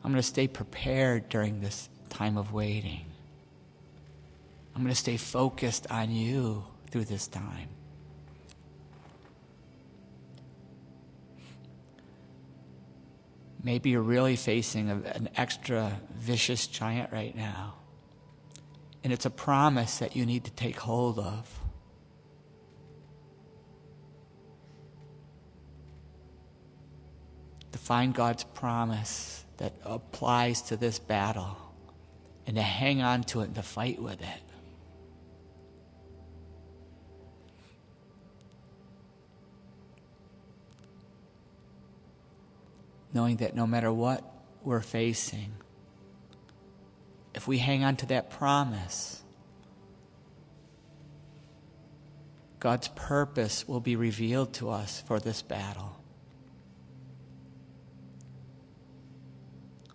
I'm 0.04 0.12
going 0.12 0.22
to 0.22 0.28
stay 0.28 0.50
prepared 0.50 1.30
during 1.30 1.62
this 1.62 1.90
time 2.10 2.38
of 2.38 2.52
waiting. 2.52 3.06
I'm 4.76 4.82
going 4.82 4.94
to 4.94 5.00
stay 5.00 5.16
focused 5.16 5.88
on 5.90 6.12
you 6.12 6.66
through 6.92 7.06
this 7.06 7.28
time. 7.28 7.70
Maybe 13.64 13.92
you're 13.92 14.02
really 14.02 14.36
facing 14.36 14.92
a, 14.92 14.96
an 14.96 15.30
extra 15.38 16.02
vicious 16.16 16.68
giant 16.68 17.14
right 17.14 17.36
now. 17.36 17.76
And 19.04 19.12
it's 19.14 19.26
a 19.26 19.30
promise 19.30 19.98
that 20.00 20.16
you 20.16 20.26
need 20.26 20.44
to 20.46 20.52
take 20.52 20.78
hold 20.78 21.18
of. 21.18 21.60
To 27.72 27.80
find 27.80 28.14
God's 28.14 28.44
promise 28.44 29.46
that 29.58 29.74
applies 29.84 30.62
to 30.64 30.78
this 30.78 31.00
battle 31.00 31.58
and 32.46 32.58
to 32.58 32.62
hang 32.62 33.02
on 33.02 33.24
to 33.24 33.42
it 33.42 33.46
and 33.46 33.56
to 33.56 33.64
fight 33.64 34.02
with 34.02 34.22
it. 34.22 34.53
Knowing 43.14 43.38
that 43.38 43.56
no 43.56 43.68
matter 43.68 43.92
what 43.92 44.24
we're 44.64 44.82
facing, 44.82 45.54
if 47.36 47.48
we 47.48 47.58
hang 47.58 47.84
on 47.84 47.96
to 47.98 48.06
that 48.08 48.30
promise, 48.30 49.24
God's 52.60 52.88
purpose 52.90 53.68
will 53.68 53.82
be 53.82 53.96
revealed 53.96 54.54
to 54.54 54.70
us 54.70 55.04
for 55.08 55.20
this 55.20 55.42
battle. 55.42 55.98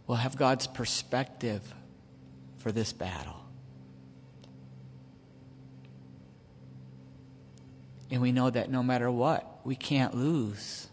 We'll 0.07 0.19
have 0.19 0.37
God's 0.37 0.67
perspective 0.67 1.63
for 2.59 2.73
this 2.73 2.93
battle. 2.93 3.45
And 8.11 8.23
we 8.23 8.33
know 8.33 8.49
that 8.49 8.71
no 8.71 8.83
matter 8.83 9.11
what, 9.11 9.61
we 9.65 9.77
can't 9.77 10.15
lose. 10.15 10.89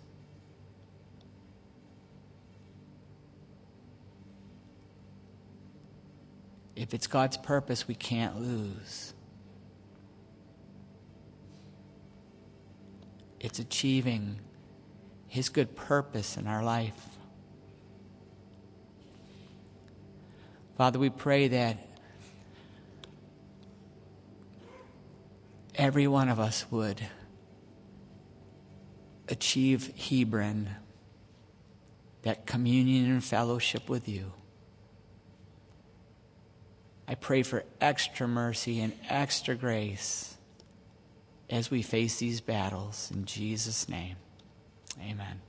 If 6.76 6.93
it's 6.93 7.07
God's 7.07 7.38
purpose, 7.38 7.88
we 7.88 7.95
can't 7.95 8.39
lose. 8.39 9.13
It's 13.39 13.59
achieving 13.59 14.39
His 15.28 15.49
good 15.49 15.76
purpose 15.76 16.36
in 16.38 16.47
our 16.47 16.63
life. 16.63 16.99
Father, 20.78 20.99
we 20.99 21.09
pray 21.09 21.47
that 21.47 21.78
every 25.76 26.07
one 26.07 26.28
of 26.28 26.39
us 26.39 26.65
would 26.69 27.01
achieve 29.30 29.93
Hebron, 29.97 30.69
that 32.23 32.45
communion 32.45 33.09
and 33.09 33.23
fellowship 33.23 33.88
with 33.89 34.09
you. 34.09 34.34
I 37.07 37.15
pray 37.15 37.43
for 37.43 37.63
extra 37.79 38.27
mercy 38.27 38.81
and 38.81 38.93
extra 39.09 39.55
grace 39.55 40.37
as 41.49 41.69
we 41.69 41.81
face 41.81 42.17
these 42.17 42.41
battles. 42.41 43.11
In 43.13 43.25
Jesus' 43.25 43.87
name, 43.87 44.15
amen. 44.99 45.41